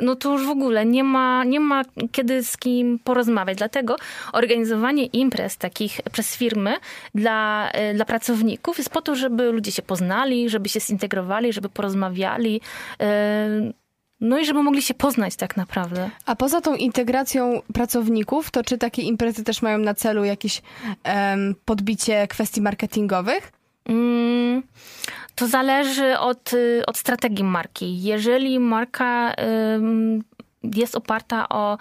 [0.01, 1.81] no to już w ogóle nie ma, nie ma
[2.11, 3.57] kiedy z kim porozmawiać.
[3.57, 3.95] Dlatego
[4.33, 6.75] organizowanie imprez takich przez firmy
[7.15, 11.69] dla, y, dla pracowników jest po to, żeby ludzie się poznali, żeby się zintegrowali, żeby
[11.69, 12.61] porozmawiali.
[14.21, 16.09] No i żeby mogli się poznać tak naprawdę.
[16.25, 20.61] A poza tą integracją pracowników, to czy takie imprezy też mają na celu jakieś
[21.05, 23.51] um, podbicie kwestii marketingowych?
[23.89, 24.63] Mm,
[25.35, 28.03] to zależy od, y, od strategii marki.
[28.03, 29.33] Jeżeli marka
[30.63, 31.77] jest oparta o y,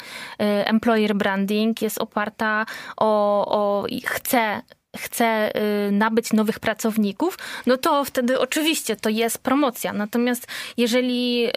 [0.67, 4.63] employer branding, jest oparta o, o chce
[4.97, 5.53] chce
[5.89, 9.93] y, nabyć nowych pracowników, no to wtedy oczywiście to jest promocja.
[9.93, 10.47] Natomiast
[10.77, 11.49] jeżeli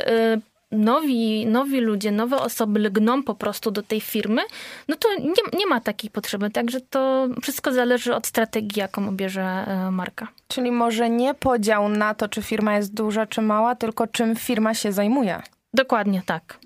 [0.72, 4.42] nowi, nowi ludzie, nowe osoby lgną po prostu do tej firmy,
[4.88, 6.50] no to nie, nie ma takiej potrzeby.
[6.50, 10.28] Także to wszystko zależy od strategii, jaką obierze e, marka.
[10.48, 14.74] Czyli może nie podział na to, czy firma jest duża, czy mała, tylko czym firma
[14.74, 15.42] się zajmuje.
[15.74, 16.60] Dokładnie tak.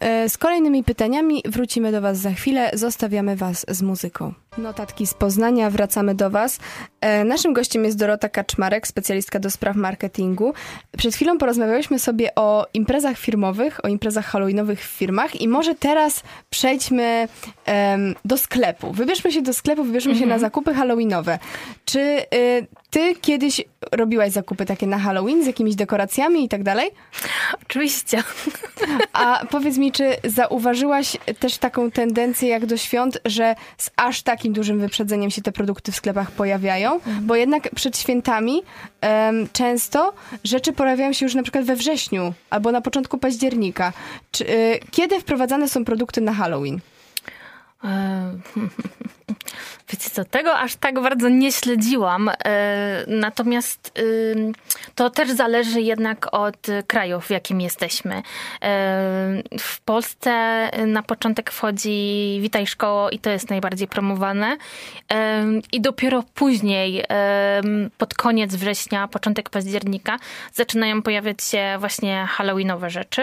[0.00, 2.70] E, z kolejnymi pytaniami wrócimy do Was za chwilę.
[2.74, 4.34] Zostawiamy Was z muzyką.
[4.58, 6.58] Notatki z Poznania, wracamy do Was.
[7.00, 10.54] E, naszym gościem jest Dorota Kaczmarek, specjalistka do spraw marketingu.
[10.96, 16.22] Przed chwilą porozmawiałyśmy sobie o imprezach firmowych, o imprezach halloweenowych w firmach i może teraz
[16.50, 17.28] przejdźmy
[17.66, 18.92] um, do sklepu.
[18.92, 20.40] Wybierzmy się do sklepu, wybierzmy się na mhm.
[20.40, 21.38] zakupy halloweenowe.
[21.84, 22.00] Czy
[22.34, 26.90] y, ty kiedyś robiłaś zakupy takie na Halloween z jakimiś dekoracjami i tak dalej?
[27.62, 28.22] Oczywiście.
[29.12, 34.52] A powiedz mi, czy zauważyłaś też taką tendencję jak do świąt, że z aż takim
[34.52, 36.94] dużym wyprzedzeniem się te produkty w sklepach pojawiają?
[36.94, 37.26] Mhm.
[37.26, 38.62] Bo jednak przed świętami
[39.02, 40.12] um, często
[40.44, 43.92] rzeczy pojawiają się już na przykład we wrześniu albo na początku października.
[44.30, 46.80] Czy, y, kiedy wprowadzane są produkty na Halloween?
[49.92, 52.28] Wiecie co, tego aż tak bardzo nie śledziłam.
[52.28, 53.92] E, natomiast
[54.94, 58.14] to też zależy jednak od kraju, w jakim jesteśmy.
[58.14, 58.22] E,
[59.58, 60.30] w Polsce
[60.86, 64.56] na początek wchodzi Witaj Szkoło i to jest najbardziej promowane.
[65.72, 67.04] I dopiero później,
[67.98, 70.18] pod koniec września, początek października,
[70.52, 73.22] zaczynają pojawiać się właśnie halloweenowe rzeczy.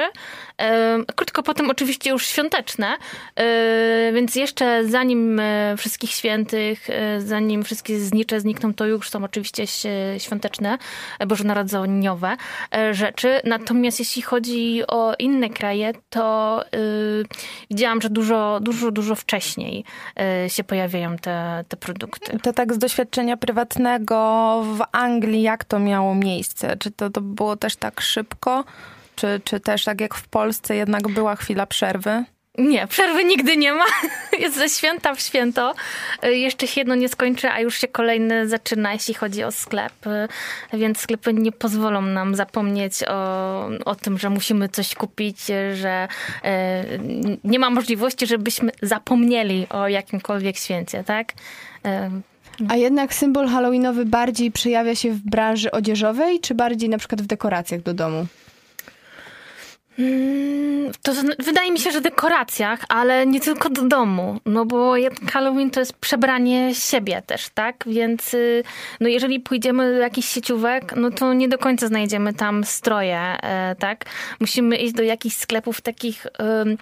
[1.16, 2.88] Krótko potem oczywiście już świąteczne,
[3.36, 5.42] e, więc jeszcze zanim
[5.78, 6.59] wszystkich świętych,
[6.90, 9.66] e, zanim wszystkie znicze znikną, to już są oczywiście
[10.18, 10.78] świąteczne,
[11.28, 12.38] bożonarodzeniowe
[12.76, 13.42] e, rzeczy.
[13.44, 17.26] Natomiast jeśli chodzi o inne kraje, to yy,
[17.70, 19.84] widziałam, że dużo, dużo, dużo wcześniej
[20.44, 22.40] yy, się pojawiają te, te produkty.
[22.40, 24.16] To tak z doświadczenia prywatnego
[24.78, 26.78] w Anglii, jak to miało miejsce?
[26.78, 28.64] Czy to, to było też tak szybko?
[29.16, 32.24] Czy, czy też tak jak w Polsce jednak była chwila przerwy?
[32.60, 33.86] Nie, przerwy nigdy nie ma.
[34.40, 35.76] Jest ze święta w święto.
[36.26, 40.08] Y, jeszcze się jedno nie skończy, a już się kolejne zaczyna, jeśli chodzi o sklep.
[40.74, 45.38] Y, więc sklepy nie pozwolą nam zapomnieć o, o tym, że musimy coś kupić,
[45.74, 46.08] że
[46.46, 47.00] y,
[47.44, 51.34] nie ma możliwości, żebyśmy zapomnieli o jakimkolwiek święcie, tak?
[52.70, 57.26] A jednak symbol halloweenowy bardziej przejawia się w branży odzieżowej, czy bardziej na przykład w
[57.26, 58.26] dekoracjach do domu?
[60.00, 64.40] Mm, to wydaje mi się, że dekoracjach, ale nie tylko do domu.
[64.46, 64.94] No bo
[65.32, 67.84] Halloween to jest przebranie siebie też, tak?
[67.88, 68.64] Więc y,
[69.00, 73.76] no jeżeli pójdziemy do jakichś sieciówek, no to nie do końca znajdziemy tam stroje, e,
[73.80, 74.06] tak?
[74.40, 76.78] Musimy iść do jakichś sklepów takich Y,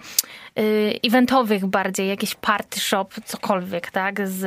[1.06, 4.38] eventowych bardziej, jakiś party shop, cokolwiek, tak, z,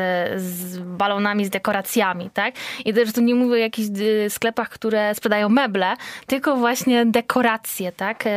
[0.42, 2.56] z balonami, z dekoracjami, tak.
[2.86, 5.96] I też tu nie mówię o jakichś y, sklepach, które sprzedają meble,
[6.28, 8.30] tylko właśnie dekoracje, tak, y,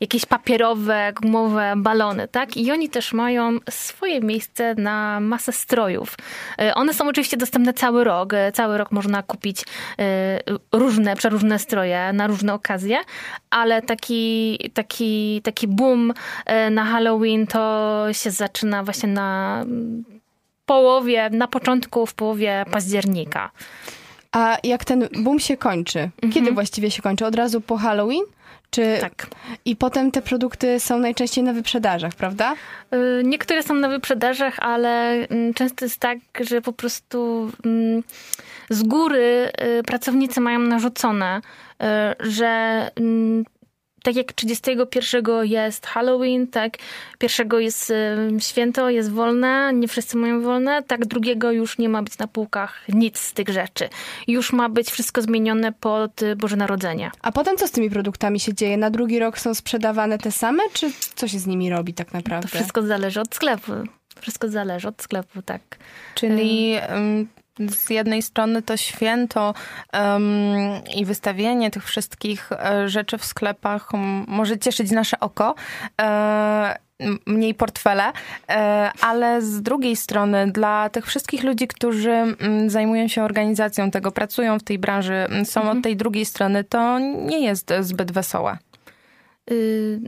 [0.00, 2.56] jakieś papierowe, gumowe balony, tak.
[2.56, 6.16] I oni też mają swoje miejsce na masę strojów.
[6.74, 8.32] One są oczywiście dostępne cały rok.
[8.52, 9.64] Cały rok można kupić
[10.72, 12.98] różne, przeróżne stroje na różne okazje,
[13.50, 16.12] ale taki, taki, taki boom
[16.70, 19.64] na Halloween Halloween to się zaczyna właśnie na
[20.66, 23.50] połowie, na początku, w połowie października.
[24.32, 25.98] A jak ten boom się kończy?
[25.98, 26.32] Mhm.
[26.32, 27.26] Kiedy właściwie się kończy?
[27.26, 28.22] Od razu po Halloween?
[28.70, 28.98] Czy...
[29.00, 29.26] Tak.
[29.64, 32.54] I potem te produkty są najczęściej na wyprzedażach, prawda?
[32.94, 38.02] Y, niektóre są na wyprzedażach, ale mm, często jest tak, że po prostu mm,
[38.70, 41.86] z góry y, pracownicy mają narzucone, y,
[42.30, 43.44] że mm,
[44.02, 46.72] tak jak 31 jest Halloween, tak,
[47.18, 47.92] pierwszego jest
[48.38, 52.84] święto, jest wolne, nie wszyscy mają wolne, tak drugiego już nie ma być na półkach
[52.88, 53.88] nic z tych rzeczy.
[54.28, 57.10] Już ma być wszystko zmienione pod Boże Narodzenie.
[57.22, 58.76] A potem co z tymi produktami się dzieje?
[58.76, 62.48] Na drugi rok są sprzedawane te same, czy co się z nimi robi tak naprawdę?
[62.48, 63.72] To wszystko zależy od sklepu.
[64.20, 65.60] Wszystko zależy od sklepu, tak.
[66.14, 67.26] Czyli um,
[67.68, 69.54] z jednej strony to święto
[69.92, 70.22] um,
[70.96, 73.90] i wystawienie tych wszystkich e, rzeczy w sklepach
[74.26, 75.54] może cieszyć nasze oko.
[76.00, 76.78] E,
[77.26, 78.12] mniej portfele,
[78.48, 82.36] e, ale z drugiej strony dla tych wszystkich ludzi, którzy
[82.66, 85.78] zajmują się organizacją tego, pracują w tej branży, są mhm.
[85.78, 88.58] od tej drugiej strony, to nie jest zbyt wesołe.
[89.50, 90.00] Y,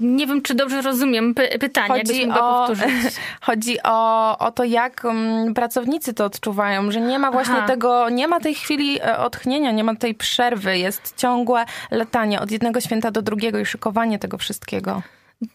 [0.00, 2.90] nie wiem, czy dobrze rozumiem pytanie, chodzi o, powtórzyć.
[3.40, 7.66] Chodzi o, o to, jak um, pracownicy to odczuwają, że nie ma właśnie Aha.
[7.66, 12.50] tego, nie ma tej chwili e, odchnienia, nie ma tej przerwy, jest ciągłe latanie od
[12.50, 15.02] jednego święta do drugiego i szykowanie tego wszystkiego.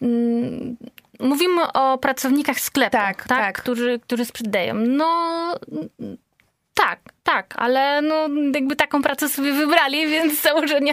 [0.02, 0.76] Mm,
[1.20, 3.62] mówimy o pracownikach sklepu, tak, tak, tak.
[3.62, 4.74] Którzy, którzy sprzedają.
[4.74, 5.06] No,
[6.76, 10.92] tak, tak, ale no jakby taką pracę sobie wybrali, więc założenia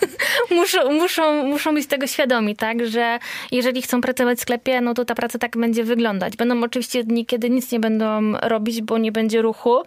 [0.50, 3.18] muszą, muszą, muszą być tego świadomi, tak, że
[3.52, 6.36] jeżeli chcą pracować w sklepie, no to ta praca tak będzie wyglądać.
[6.36, 9.82] Będą oczywiście dni, kiedy nic nie będą robić, bo nie będzie ruchu,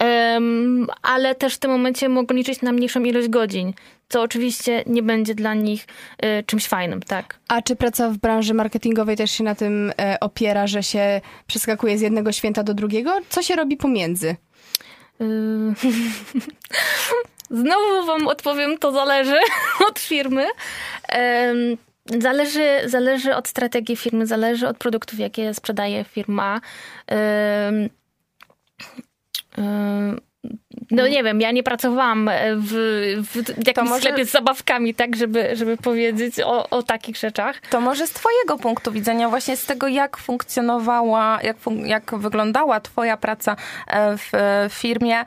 [0.00, 3.72] um, ale też w tym momencie mogą liczyć na mniejszą ilość godzin,
[4.08, 5.86] co oczywiście nie będzie dla nich
[6.24, 7.38] y, czymś fajnym, tak.
[7.48, 11.98] A czy praca w branży marketingowej też się na tym y, opiera, że się przeskakuje
[11.98, 13.18] z jednego święta do drugiego?
[13.28, 14.36] Co się robi pomiędzy?
[15.22, 15.74] Yy,
[17.62, 19.38] znowu wam odpowiem, to zależy
[19.88, 20.46] od firmy.
[22.20, 26.60] Zależy, zależy od strategii firmy, zależy od produktów, jakie sprzedaje firma.
[30.90, 32.72] No nie wiem, ja nie pracowałam w,
[33.24, 34.00] w jakimś może...
[34.00, 37.60] sklepie z zabawkami, tak, żeby, żeby powiedzieć o, o takich rzeczach.
[37.60, 42.80] To może z twojego punktu widzenia, właśnie z tego, jak funkcjonowała, jak, fun jak wyglądała
[42.80, 44.32] twoja praca e, w
[44.74, 45.24] firmie,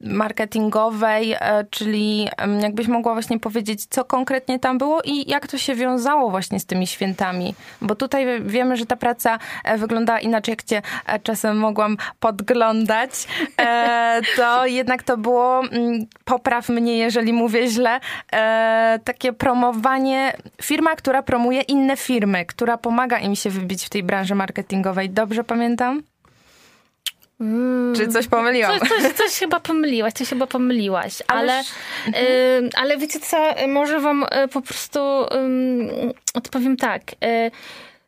[0.00, 2.28] marketingowej, e, czyli
[2.60, 6.66] jakbyś mogła właśnie powiedzieć, co konkretnie tam było i jak to się wiązało właśnie z
[6.66, 7.54] tymi świętami.
[7.80, 13.10] Bo tutaj wiemy, że ta praca e, wyglądała inaczej, jak cię e, czasem mogłam podglądać.
[14.36, 18.00] To jednak to było, mm, popraw mnie, jeżeli mówię źle,
[19.04, 20.32] takie promowanie,
[20.62, 25.10] firma, która promuje inne firmy, która pomaga im się wybić w tej branży marketingowej.
[25.10, 26.02] Dobrze pamiętam?
[27.40, 27.94] Mm.
[27.96, 28.78] Czy coś pomyliłam?
[28.78, 31.62] Coś, coś, coś, chyba pomyliłaś, coś chyba pomyliłaś, ale,
[32.06, 32.24] mhm.
[32.24, 37.02] y, ale wiecie co, może wam y, po prostu y, odpowiem tak.
[37.12, 37.50] Y,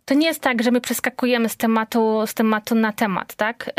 [0.05, 3.69] to nie jest tak, że my przeskakujemy z tematu, z tematu na temat, tak?
[3.69, 3.73] Y,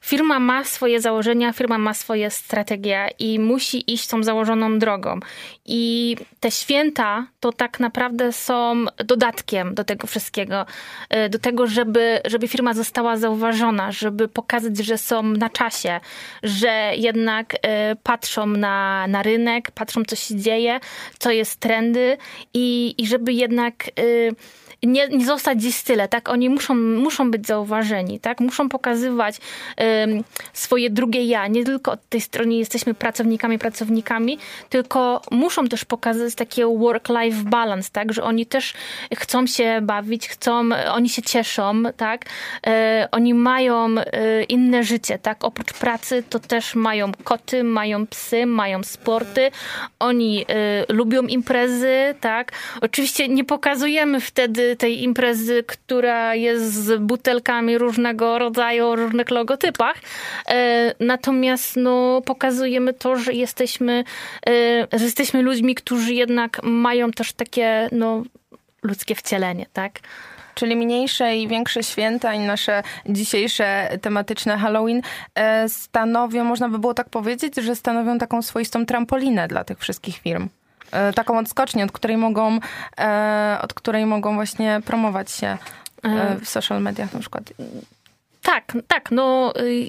[0.00, 5.20] firma ma swoje założenia, firma ma swoje strategie i musi iść tą założoną drogą.
[5.64, 10.66] I te święta to tak naprawdę są dodatkiem do tego wszystkiego,
[11.26, 16.00] y, do tego, żeby, żeby firma została zauważona, żeby pokazać, że są na czasie,
[16.42, 17.58] że jednak y,
[18.02, 20.80] patrzą na, na rynek, patrzą, co się dzieje,
[21.18, 22.16] co jest trendy
[22.54, 23.84] i, i żeby jednak
[24.82, 26.28] nie, nie zostać gdzieś w tyle, tak?
[26.28, 28.40] Oni muszą, muszą być zauważeni, tak?
[28.40, 29.36] Muszą pokazywać
[29.78, 31.46] um, swoje drugie ja.
[31.46, 34.38] Nie tylko od tej strony jesteśmy pracownikami, pracownikami,
[34.68, 38.12] tylko muszą też pokazać takie work-life balance, tak?
[38.12, 38.74] Że oni też
[39.14, 42.24] chcą się bawić, chcą, oni się cieszą, tak?
[42.66, 45.44] E, oni mają e, inne życie, tak?
[45.44, 49.50] Oprócz pracy to też mają koty, mają psy, mają sporty,
[49.98, 52.52] oni e, lubią imprezy, tak?
[52.80, 59.96] Oczywiście nie pokazujemy wtedy tej imprezy, która jest z butelkami różnego rodzaju, o różnych logotypach.
[60.48, 64.04] E, natomiast no, pokazujemy to, że jesteśmy,
[64.48, 68.22] e, że jesteśmy ludźmi, którzy jednak mają też takie no,
[68.82, 70.00] ludzkie wcielenie, tak?
[70.58, 75.02] czyli mniejsze i większe święta i nasze dzisiejsze tematyczne Halloween
[75.34, 80.16] e, stanowią, można by było tak powiedzieć, że stanowią taką swoistą trampolinę dla tych wszystkich
[80.16, 80.48] firm.
[80.92, 82.58] E, taką odskocznię, od której mogą,
[82.98, 85.58] e, od której mogą właśnie promować się
[86.02, 87.52] e, w social mediach na przykład.
[88.42, 89.88] Tak, tak, no y,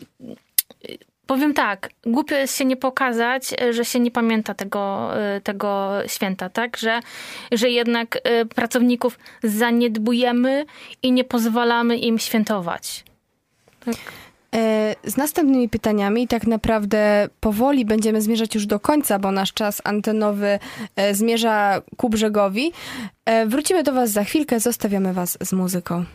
[1.27, 5.11] powiem tak, głupio jest się nie pokazać, że się nie pamięta tego,
[5.43, 6.77] tego święta, tak?
[6.77, 6.99] Że,
[7.51, 8.21] że jednak
[8.55, 10.65] pracowników zaniedbujemy
[11.03, 13.03] i nie pozwalamy im świętować.
[13.85, 13.95] Tak.
[14.55, 19.81] E, z następnymi pytaniami tak naprawdę powoli będziemy zmierzać już do końca, bo nasz czas
[19.83, 20.59] antenowy
[20.95, 22.71] e, zmierza ku brzegowi.
[23.25, 26.05] E, wrócimy do Was za chwilkę, zostawiamy Was z muzyką.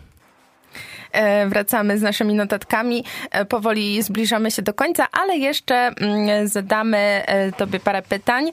[1.15, 3.05] E, wracamy z naszymi notatkami.
[3.31, 8.51] E, powoli zbliżamy się do końca, ale jeszcze mm, zadamy e, tobie parę pytań,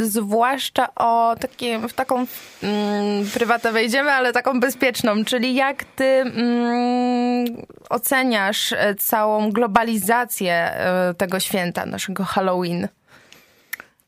[0.00, 2.26] zwłaszcza o takie, w taką
[2.62, 7.46] mm, prywatę wejdziemy, ale taką bezpieczną, czyli jak ty mm,
[7.90, 10.72] oceniasz całą globalizację
[11.18, 12.88] tego święta, naszego Halloween?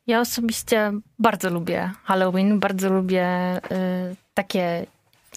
[0.07, 4.87] Ja osobiście bardzo lubię Halloween, bardzo lubię y, takie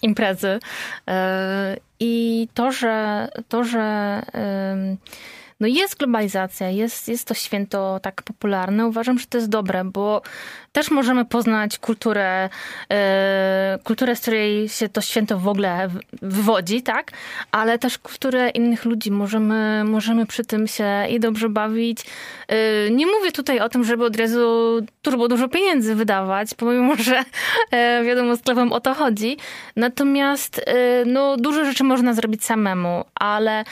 [0.02, 0.48] imprezy.
[0.48, 1.12] Y,
[2.04, 4.96] I to, że, to, że y,
[5.60, 10.22] no jest globalizacja, jest, jest to święto tak popularne, uważam, że to jest dobre, bo
[10.74, 12.48] też możemy poznać kulturę,
[12.92, 15.88] e, kulturę, z której się to święto w ogóle
[16.22, 17.10] wywodzi, tak?
[17.52, 19.10] Ale też kulturę innych ludzi.
[19.10, 21.98] Możemy, możemy przy tym się i dobrze bawić.
[22.48, 27.24] E, nie mówię tutaj o tym, żeby od razu turbo dużo pieniędzy wydawać, pomimo, że
[27.70, 29.36] e, wiadomo, sklepem o to chodzi.
[29.76, 30.64] Natomiast
[31.06, 33.64] no, dużo rzeczy można zrobić samemu, ale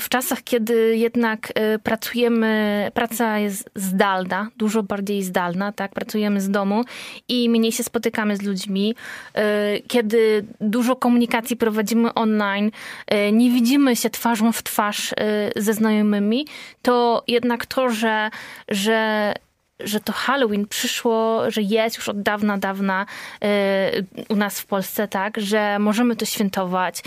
[0.00, 1.52] w czasach, kiedy jednak
[1.82, 5.92] pracujemy, praca jest zdalna, dużo bardziej zdalna, tak?
[5.92, 6.84] Pracujemy z domu
[7.28, 8.94] i mniej się spotykamy z ludźmi.
[9.34, 12.70] E, kiedy dużo komunikacji prowadzimy online,
[13.06, 15.14] e, nie widzimy się twarzą w twarz
[15.56, 16.46] ze znajomymi,
[16.82, 18.30] to jednak to, że,
[18.68, 19.32] że
[19.80, 23.06] że to Halloween przyszło, że jest już od dawna, dawna
[23.44, 26.98] y, u nas w Polsce, tak, że możemy to świętować.
[27.00, 27.02] Y,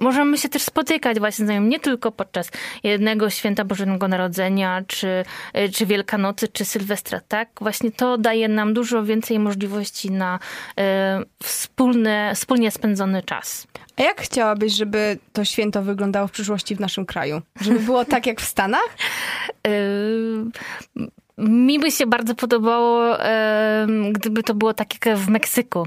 [0.00, 2.50] możemy się też spotykać właśnie znajomym nie tylko podczas
[2.82, 5.24] jednego święta Bożego Narodzenia, czy,
[5.58, 7.48] y, czy Wielkanocy, czy Sylwestra, tak.
[7.60, 10.38] Właśnie to daje nam dużo więcej możliwości na
[11.42, 13.66] wspólny, wspólnie spędzony czas.
[13.96, 17.42] A jak chciałabyś, żeby to święto wyglądało w przyszłości w naszym kraju?
[17.60, 18.96] Żeby było tak jak w Stanach?
[21.38, 23.16] Mi by się bardzo podobało,
[24.12, 25.86] gdyby to było tak jak w Meksyku.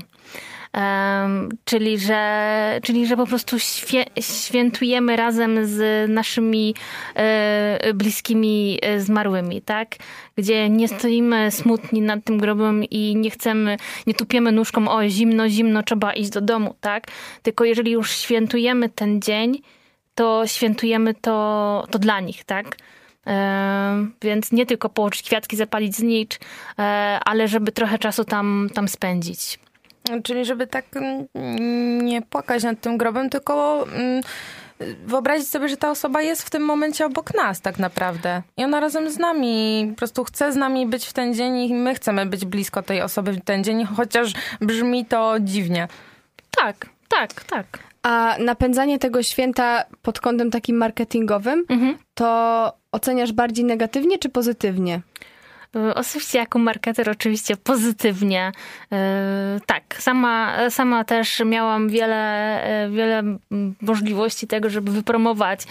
[1.66, 3.58] Czyli, że, czyli, że po prostu
[4.20, 6.76] świętujemy razem z naszymi
[7.16, 9.96] e, bliskimi e, zmarłymi, tak?
[10.36, 13.78] Gdzie nie stoimy smutni nad tym grobem i nie chcemy,
[14.08, 17.08] nie tupiemy nóżką, o zimno, zimno, trzeba iść do domu, tak?
[17.44, 19.62] Tylko jeżeli już świętujemy ten dzień,
[20.16, 22.78] to świętujemy to, to dla nich, tak?
[24.22, 26.40] Więc nie tylko położyć kwiatki, zapalić znicz,
[26.80, 26.82] e,
[27.26, 29.60] ale żeby trochę czasu tam, tam spędzić.
[30.24, 30.86] Czyli żeby tak
[32.02, 34.22] nie płakać nad tym grobem, tylko mm,
[35.06, 38.42] wyobrazić sobie, że ta osoba jest w tym momencie obok nas tak naprawdę.
[38.58, 41.74] I ona razem z nami po prostu chce z nami być w ten dzień i
[41.74, 45.88] my chcemy być blisko tej osoby w ten dzień, chociaż brzmi to dziwnie.
[46.58, 47.80] Tak, tak, tak.
[48.08, 51.98] A napędzanie tego święta pod kątem takim marketingowym, mhm.
[52.14, 55.02] to oceniasz bardziej negatywnie czy pozytywnie?
[55.76, 58.52] E, osobiście jako marketer oczywiście pozytywnie.
[58.92, 63.24] E, tak, sama, sama też miałam wiele, e, wiele
[63.82, 65.62] możliwości tego, żeby wypromować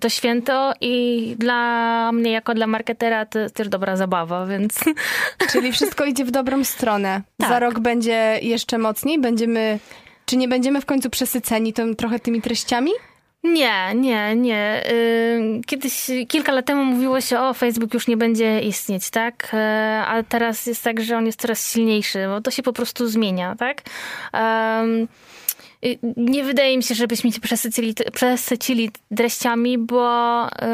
[0.00, 4.84] to święto i dla mnie jako dla marketera to też dobra zabawa, więc...
[5.52, 7.22] Czyli wszystko idzie w dobrą stronę.
[7.36, 7.48] Tak.
[7.48, 9.78] Za rok będzie jeszcze mocniej, będziemy...
[10.26, 12.90] Czy nie będziemy w końcu przesyceni tym, trochę tymi treściami?
[13.42, 14.90] Nie, nie, nie.
[14.90, 19.54] Y, kiedyś, kilka lat temu mówiło się, o, Facebook już nie będzie istnieć, tak?
[19.54, 19.56] Y,
[20.06, 23.56] ale teraz jest tak, że on jest coraz silniejszy, bo to się po prostu zmienia,
[23.56, 23.82] tak?
[25.82, 30.08] Y, nie wydaje mi się, żebyśmy się przesycili, przesycili treściami, bo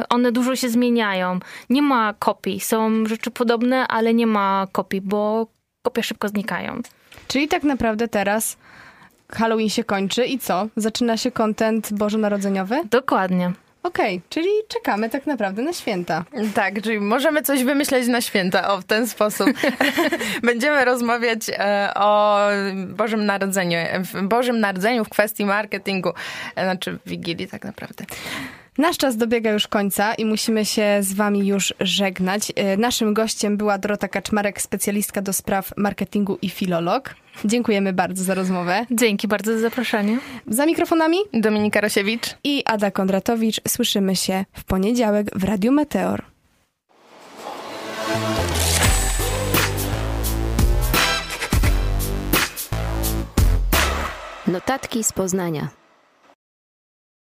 [0.09, 1.41] one dużo się zmieniają.
[1.71, 2.61] Nie ma kopii.
[2.61, 5.47] Są rzeczy podobne, ale nie ma kopii, bo
[5.83, 6.83] kopie szybko znikają.
[7.29, 8.57] Czyli tak naprawdę teraz
[9.35, 10.67] Halloween się kończy i co?
[10.77, 12.77] Zaczyna się kontent bożonarodzeniowy?
[12.91, 13.53] Dokładnie.
[13.83, 16.25] Okej, okay, czyli czekamy tak naprawdę na święta.
[16.55, 19.49] Tak, czyli możemy coś wymyśleć na święta, o, w ten sposób.
[20.43, 22.39] Będziemy rozmawiać e, o
[22.89, 23.79] Bożym Narodzeniu,
[24.15, 26.13] w Bożym Narodzeniu w kwestii marketingu,
[26.57, 28.05] e, znaczy Wigilii tak naprawdę.
[28.79, 32.53] Nasz czas dobiega już końca i musimy się z wami już żegnać.
[32.57, 37.15] E, naszym gościem była Dorota Kaczmarek, specjalistka do spraw marketingu i filolog.
[37.45, 38.87] Dziękujemy bardzo za rozmowę.
[38.91, 40.19] Dzięki bardzo za zaproszenie.
[40.47, 43.61] Za mikrofonami Dominika Rosiewicz i Ada Kondratowicz.
[43.69, 46.23] Słyszymy się w poniedziałek w Radiu Meteor.
[54.47, 55.82] Notatki z Poznania.